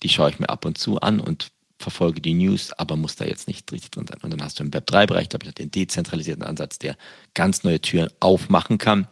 [0.02, 3.24] die schaue ich mir ab und zu an und verfolge die News, aber muss da
[3.24, 4.18] jetzt nicht richtig drin sein.
[4.22, 6.96] Und dann hast du im Web3-Bereich, glaube ich, den dezentralisierten Ansatz, der
[7.34, 9.06] ganz neue Türen aufmachen kann,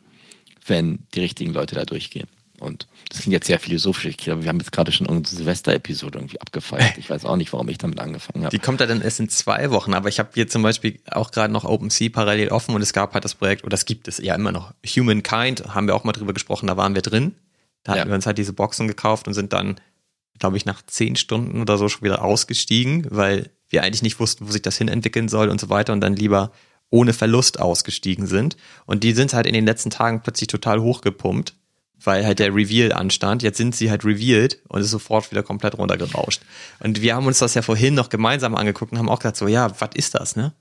[0.67, 2.27] wenn die richtigen Leute da durchgehen.
[2.61, 4.07] Und das klingt jetzt sehr philosophisch.
[4.07, 6.97] Ich glaube, wir haben jetzt gerade schon unsere Silvester-Episode irgendwie abgefeiert.
[6.99, 8.57] Ich weiß auch nicht, warum ich damit angefangen habe.
[8.57, 11.31] Die kommt ja dann erst in zwei Wochen, aber ich habe hier zum Beispiel auch
[11.31, 14.19] gerade noch OpenSea parallel offen und es gab halt das Projekt, oder es gibt es
[14.19, 14.73] ja immer noch.
[14.85, 17.35] Humankind, haben wir auch mal drüber gesprochen, da waren wir drin.
[17.83, 18.07] Da hatten ja.
[18.09, 19.81] wir uns halt diese Boxen gekauft und sind dann,
[20.39, 24.47] glaube ich, nach zehn Stunden oder so schon wieder ausgestiegen, weil wir eigentlich nicht wussten,
[24.47, 26.53] wo sich das hin entwickeln soll und so weiter und dann lieber
[26.91, 28.57] ohne Verlust ausgestiegen sind.
[28.87, 31.55] Und die sind halt in den letzten Tagen plötzlich total hochgepumpt
[32.03, 33.43] weil halt der Reveal anstand.
[33.43, 36.43] Jetzt sind sie halt revealed und ist sofort wieder komplett runtergerauscht.
[36.81, 39.49] Und wir haben uns das ja vorhin noch gemeinsam angeguckt und haben auch gesagt so,
[39.49, 40.53] ja, was ist das, ne?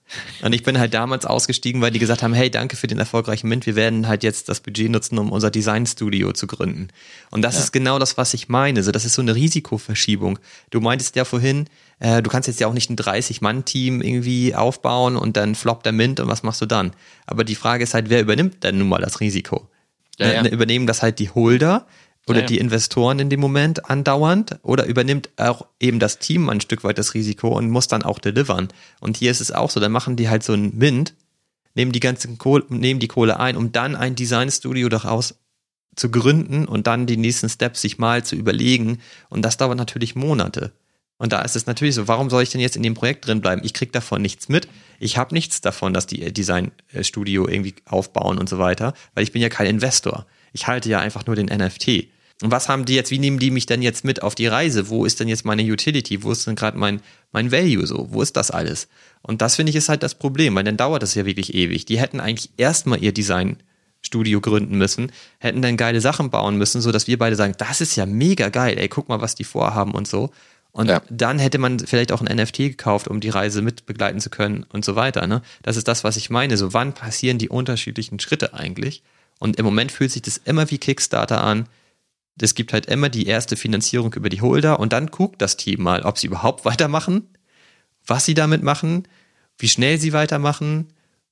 [0.41, 3.47] Und ich bin halt damals ausgestiegen, weil die gesagt haben, hey, danke für den erfolgreichen
[3.49, 3.65] Mint.
[3.65, 6.88] Wir werden halt jetzt das Budget nutzen, um unser Designstudio zu gründen.
[7.31, 7.61] Und das ja.
[7.61, 8.81] ist genau das, was ich meine.
[8.83, 10.39] So, das ist so eine Risikoverschiebung.
[10.69, 11.67] Du meintest ja vorhin,
[11.99, 15.93] äh, du kannst jetzt ja auch nicht ein 30-Mann-Team irgendwie aufbauen und dann floppt der
[15.93, 16.93] Mint und was machst du dann?
[17.27, 19.67] Aber die Frage ist halt, wer übernimmt denn nun mal das Risiko?
[20.18, 20.45] Ja, ja.
[20.47, 21.86] Übernehmen das halt die Holder
[22.28, 26.61] oder ja, die Investoren in dem Moment andauernd oder übernimmt auch eben das Team ein
[26.61, 28.70] Stück weit das Risiko und muss dann auch delivern.
[28.99, 31.13] Und hier ist es auch so, dann machen die halt so ein Mint,
[31.76, 35.36] nehmen die ganzen Kohle, nehmen die Kohle ein, um dann ein Designstudio daraus
[35.95, 38.99] zu gründen und dann die nächsten Steps sich mal zu überlegen.
[39.30, 40.72] Und das dauert natürlich Monate.
[41.18, 43.39] Und da ist es natürlich so, warum soll ich denn jetzt in dem Projekt drin
[43.39, 43.61] bleiben?
[43.63, 44.68] Ich krieg davon nichts mit.
[44.99, 49.41] Ich habe nichts davon, dass die Designstudio irgendwie aufbauen und so weiter, weil ich bin
[49.41, 50.26] ja kein Investor.
[50.51, 52.07] Ich halte ja einfach nur den NFT.
[52.41, 54.89] Und was haben die jetzt, wie nehmen die mich denn jetzt mit auf die Reise?
[54.89, 56.22] Wo ist denn jetzt meine Utility?
[56.22, 57.01] Wo ist denn gerade mein,
[57.32, 58.07] mein Value so?
[58.11, 58.89] Wo ist das alles?
[59.22, 61.86] Und das finde ich ist halt das Problem, weil dann dauert das ja wirklich ewig.
[61.86, 66.91] Die hätten eigentlich erstmal ihr Designstudio gründen müssen, hätten dann geile Sachen bauen müssen, so
[66.91, 69.91] dass wir beide sagen, das ist ja mega geil, ey, guck mal, was die vorhaben
[69.91, 70.32] und so.
[70.76, 71.01] Und ja.
[71.09, 74.65] dann hätte man vielleicht auch ein NFT gekauft, um die Reise mit begleiten zu können
[74.73, 75.26] und so weiter.
[75.26, 75.41] Ne?
[75.63, 76.57] Das ist das, was ich meine.
[76.57, 79.01] So, wann passieren die unterschiedlichen Schritte eigentlich?
[79.39, 81.69] Und im Moment fühlt sich das immer wie Kickstarter an.
[82.41, 85.82] Es gibt halt immer die erste Finanzierung über die Holder und dann guckt das Team
[85.82, 87.30] mal, ob sie überhaupt weitermachen,
[88.05, 89.07] was sie damit machen,
[89.57, 90.88] wie schnell sie weitermachen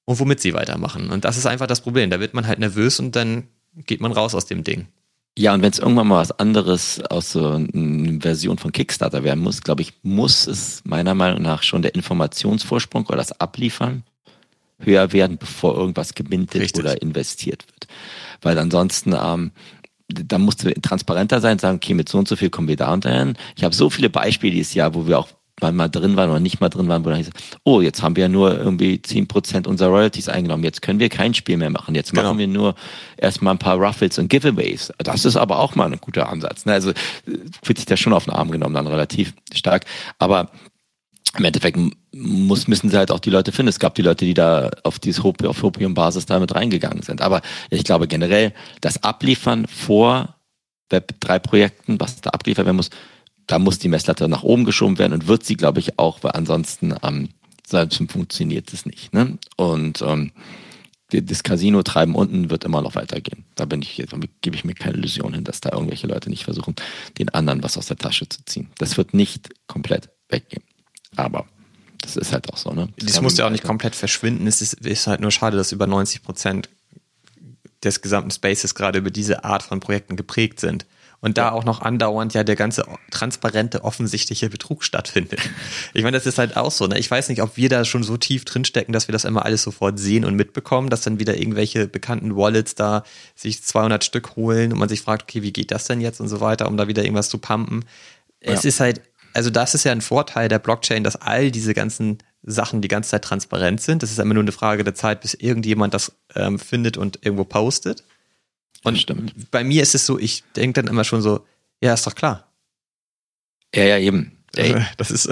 [0.05, 1.09] und womit sie weitermachen.
[1.09, 2.09] Und das ist einfach das Problem.
[2.09, 4.87] Da wird man halt nervös und dann geht man raus aus dem Ding.
[5.38, 9.43] Ja, und wenn es irgendwann mal was anderes aus so einer Version von Kickstarter werden
[9.43, 14.03] muss, glaube ich, muss es meiner Meinung nach schon der Informationsvorsprung oder das Abliefern
[14.79, 16.84] höher werden, bevor irgendwas gemintet Richtig.
[16.84, 17.88] oder investiert wird.
[18.41, 19.51] Weil ansonsten, ähm,
[20.07, 22.93] da musst du transparenter sein, sagen, okay, mit so und so viel kommen wir da
[22.93, 23.36] und dahin.
[23.55, 25.29] Ich habe so viele Beispiele dieses Jahr, wo wir auch
[25.72, 27.30] mal drin waren oder nicht mal drin waren, wo dann hieß,
[27.64, 31.34] oh, jetzt haben wir nur irgendwie zehn Prozent unserer Royalties eingenommen, jetzt können wir kein
[31.34, 32.24] Spiel mehr machen, jetzt genau.
[32.24, 32.76] machen wir nur
[33.18, 34.91] erstmal ein paar Ruffles und Giveaways.
[34.97, 36.66] Das ist aber auch mal ein guter Ansatz.
[36.66, 36.74] Ne?
[36.74, 36.91] Also
[37.64, 39.86] wird sich da schon auf den Arm genommen, dann relativ stark.
[40.20, 40.49] Aber
[41.38, 41.80] im Endeffekt
[42.14, 43.70] muss, müssen sie halt auch die Leute finden.
[43.70, 47.22] Es gab die Leute, die da auf diese auf Hopium-Basis damit reingegangen sind.
[47.22, 50.36] Aber ich glaube generell, das Abliefern vor
[50.91, 52.91] Web3-Projekten, was da abliefert werden muss,
[53.47, 56.31] da muss die Messlatte nach oben geschoben werden und wird sie, glaube ich, auch, weil
[56.31, 57.29] ansonsten ähm,
[57.67, 59.13] sonst funktioniert es nicht.
[59.13, 59.37] Ne?
[59.57, 60.31] Und ähm,
[61.11, 63.45] das Casino treiben unten wird immer noch weitergehen.
[63.55, 64.03] Da bin ich,
[64.41, 66.75] gebe ich mir keine Illusion hin, dass da irgendwelche Leute nicht versuchen,
[67.19, 68.69] den anderen was aus der Tasche zu ziehen.
[68.79, 70.63] Das wird nicht komplett weggehen.
[71.15, 71.45] Aber
[72.01, 72.89] das ist halt auch so, ne?
[72.97, 74.47] Das, das muss ja auch nicht komplett verschwinden.
[74.47, 76.69] Es ist, ist halt nur schade, dass über 90 Prozent
[77.83, 80.85] des gesamten Spaces gerade über diese Art von Projekten geprägt sind
[81.24, 85.39] und da auch noch andauernd ja der ganze transparente, offensichtliche Betrug stattfindet.
[85.93, 86.86] Ich meine, das ist halt auch so.
[86.86, 86.99] Ne?
[86.99, 89.63] Ich weiß nicht, ob wir da schon so tief drinstecken, dass wir das immer alles
[89.63, 93.03] sofort sehen und mitbekommen, dass dann wieder irgendwelche bekannten Wallets da
[93.36, 96.28] sich 200 Stück holen und man sich fragt, okay, wie geht das denn jetzt und
[96.28, 97.86] so weiter, um da wieder irgendwas zu pumpen.
[98.43, 98.51] Ja.
[98.51, 98.99] Es ist halt,
[99.34, 103.11] also das ist ja ein Vorteil der Blockchain, dass all diese ganzen Sachen die ganze
[103.11, 104.03] Zeit transparent sind.
[104.03, 107.45] Das ist immer nur eine Frage der Zeit, bis irgendjemand das ähm, findet und irgendwo
[107.45, 108.03] postet.
[108.84, 109.51] Und Stimmt.
[109.51, 111.45] bei mir ist es so, ich denke dann immer schon so,
[111.81, 112.47] ja, ist doch klar.
[113.73, 114.38] Ja, ja, eben.
[114.55, 114.75] Ey.
[114.97, 115.29] Das ist.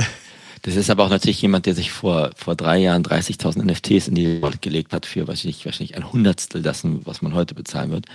[0.64, 4.16] Das ist aber auch natürlich jemand, der sich vor, vor drei Jahren 30.000 NFTs in
[4.16, 8.06] die Wallet gelegt hat für wahrscheinlich, wahrscheinlich ein Hundertstel dessen, was man heute bezahlen wird.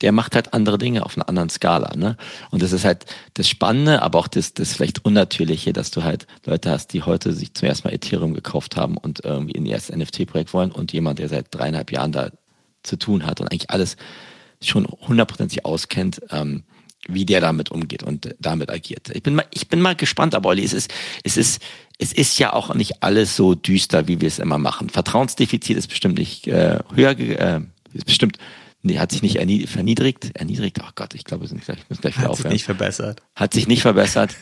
[0.00, 2.16] Der macht halt andere Dinge auf einer anderen Skala, ne?
[2.50, 3.04] Und das ist halt
[3.34, 7.34] das Spannende, aber auch das, das vielleicht Unnatürliche, dass du halt Leute hast, die heute
[7.34, 10.92] sich zum ersten Mal Ethereum gekauft haben und irgendwie in ihr erstes NFT-Projekt wollen und
[10.94, 12.30] jemand, der seit dreieinhalb Jahren da
[12.82, 13.96] zu tun hat und eigentlich alles
[14.68, 16.64] schon hundertprozentig auskennt, ähm,
[17.08, 19.10] wie der damit umgeht und damit agiert.
[19.10, 20.92] Ich bin mal, ich bin mal gespannt, aber Olli, es ist,
[21.24, 21.62] es ist,
[21.98, 24.88] es ist ja auch nicht alles so düster, wie wir es immer machen.
[24.88, 27.60] Vertrauensdefizit ist bestimmt nicht äh, höher, äh,
[27.92, 28.38] ist bestimmt,
[28.82, 30.78] nee, hat sich nicht verniedrigt, erniedrigt.
[30.80, 32.50] Oh Gott, ich glaube, wir sind gleich, müssen gleich wieder Hat aufhören.
[32.50, 33.22] sich nicht verbessert.
[33.34, 34.36] Hat sich nicht verbessert.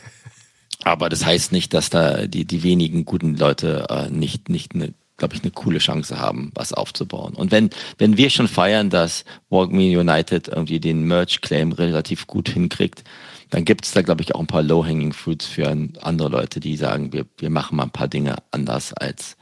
[0.83, 4.93] Aber das heißt nicht, dass da die, die wenigen guten Leute äh, nicht, nicht eine
[5.21, 7.35] glaube ich, eine coole Chance haben, was aufzubauen.
[7.35, 7.69] Und wenn,
[7.99, 13.03] wenn wir schon feiern, dass Walk Me United irgendwie den Merch-Claim relativ gut hinkriegt,
[13.51, 15.67] dann gibt es da, glaube ich, auch ein paar Low-Hanging Fruits für
[16.01, 19.37] andere Leute, die sagen, wir, wir machen mal ein paar Dinge anders als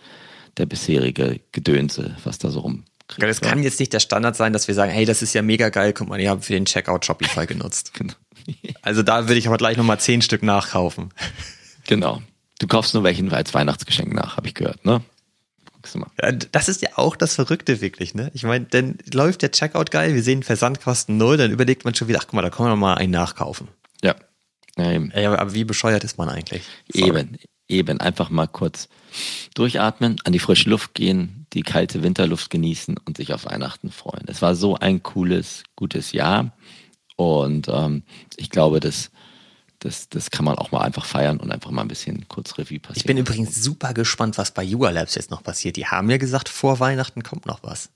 [0.58, 2.84] der bisherige Gedönse, was da so rum.
[3.18, 5.70] Es kann jetzt nicht der Standard sein, dass wir sagen, hey, das ist ja mega
[5.70, 7.94] geil, guck mal, ihr habt für den Checkout Shopify genutzt.
[7.94, 8.14] genau.
[8.82, 11.14] Also da würde ich aber gleich nochmal zehn Stück nachkaufen.
[11.88, 12.22] Genau.
[12.60, 15.02] Du kaufst nur welchen als Weihnachtsgeschenk nach, habe ich gehört, ne?
[16.52, 18.32] Das ist ja auch das Verrückte wirklich, ne?
[18.34, 22.08] Ich meine, dann läuft der Checkout geil, wir sehen Versandkosten null, dann überlegt man schon
[22.08, 23.70] wieder, ach guck mal, da können wir noch mal einen nachkaufen.
[24.04, 24.16] Ja.
[24.78, 25.12] ja eben.
[25.12, 26.64] Ey, aber wie bescheuert ist man eigentlich?
[26.92, 27.08] Sorry.
[27.08, 28.00] Eben, eben.
[28.02, 28.90] Einfach mal kurz
[29.56, 34.26] durchatmen, an die frische Luft gehen, die kalte Winterluft genießen und sich auf Weihnachten freuen.
[34.28, 36.52] Es war so ein cooles, gutes Jahr.
[37.16, 38.04] Und ähm,
[38.38, 39.12] ich glaube, dass
[39.80, 42.80] das, das kann man auch mal einfach feiern und einfach mal ein bisschen kurz Revue
[42.80, 42.98] passieren.
[42.98, 45.78] Ich bin übrigens super gespannt, was bei Yuga Labs jetzt noch passiert.
[45.78, 47.90] Die haben ja gesagt, vor Weihnachten kommt noch was.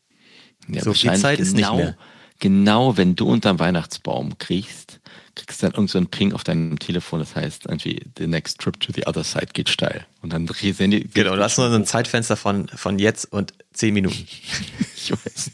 [0.67, 1.97] Ja, so viel Zeit genau, ist nicht mehr.
[2.39, 4.99] Genau, wenn du unterm Weihnachtsbaum kriegst,
[5.35, 8.59] kriegst du dann irgend so ein Ping auf deinem Telefon, das heißt irgendwie, the next
[8.59, 10.05] trip to the other side geht steil.
[10.21, 11.07] Und dann sehen die.
[11.07, 14.25] Genau, du hast nur so ein Zeitfenster von, von jetzt und zehn Minuten.
[14.95, 15.51] ich weiß.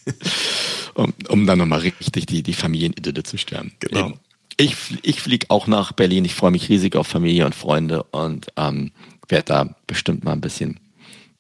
[0.96, 3.74] Um, um dann nochmal richtig die, die Familienidylle zu sterben.
[3.80, 4.10] Genau.
[4.10, 4.20] Eben.
[4.60, 6.26] Ich, ich fliege auch nach Berlin.
[6.26, 8.92] Ich freue mich riesig auf Familie und Freunde und ähm,
[9.30, 10.82] werde da bestimmt mal ein bisschen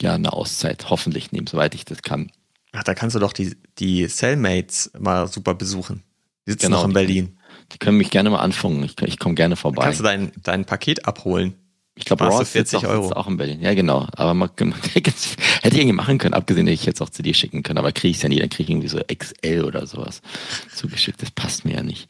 [0.01, 2.31] ja, eine Auszeit hoffentlich nehmen, soweit ich das kann.
[2.71, 6.01] Ach, da kannst du doch die, die Cellmates mal super besuchen.
[6.47, 7.25] Die sitzen genau, noch in Berlin.
[7.25, 8.81] Die, die können mich gerne mal anfangen.
[8.83, 9.81] Ich, ich komme gerne vorbei.
[9.81, 11.55] Dann kannst du dein, dein Paket abholen.
[11.99, 13.11] Ich glaube, Ross 40 auch, Euro.
[13.11, 13.61] auch in Berlin.
[13.61, 14.07] Ja, genau.
[14.13, 17.33] Aber man, man hätte ich irgendwie machen können, abgesehen, dass ich jetzt auch zu dir
[17.33, 17.77] schicken können.
[17.77, 18.39] Aber kriege ich es ja nie.
[18.39, 20.21] Dann kriege ich irgendwie so XL oder sowas
[20.73, 21.21] zugeschickt.
[21.21, 22.09] Das passt mir ja nicht.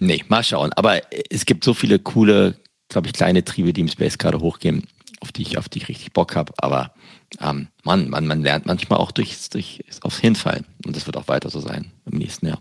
[0.00, 0.72] Nee, mal schauen.
[0.72, 1.00] Aber
[1.30, 2.56] es gibt so viele coole,
[2.88, 4.88] glaube ich, kleine Triebe, die im Space gerade hochgehen,
[5.20, 6.52] auf die ich, auf die ich richtig Bock habe.
[6.56, 6.92] Aber
[7.40, 10.66] ähm, man, man, man lernt manchmal auch durch, durch aufs Hinfallen.
[10.84, 12.60] Und das wird auch weiter so sein im nächsten Jahr.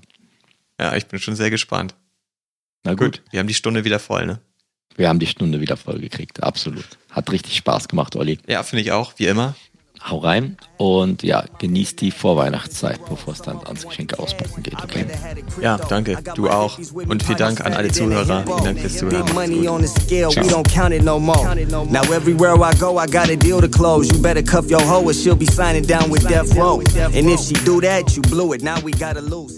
[0.79, 1.95] Ja, ich bin schon sehr gespannt.
[2.83, 2.99] Na gut.
[2.99, 3.23] gut.
[3.31, 4.39] Wir haben die Stunde wieder voll, ne?
[4.95, 6.85] Wir haben die Stunde wieder voll gekriegt, absolut.
[7.11, 8.37] Hat richtig Spaß gemacht, Olli.
[8.47, 9.55] Ja, finde ich auch, wie immer.
[10.05, 15.05] Hau rein und ja, genießt die Vorweihnachtszeit, bevor es dann ans Geschenke auspacken geht, okay?
[15.61, 16.17] Ja, danke.
[16.35, 16.77] Du auch.
[16.93, 18.43] Und vielen Dank an alle Zuhörer.
[18.43, 19.25] Vielen Dank fürs Zuhören.
[21.89, 24.11] Now everywhere I go, I got a deal to close.
[24.13, 26.81] You better cuff your hoe or she'll be signing down with Death Row.
[27.15, 28.61] And if she do that, you blew it.
[28.61, 29.51] Now we gotta lose.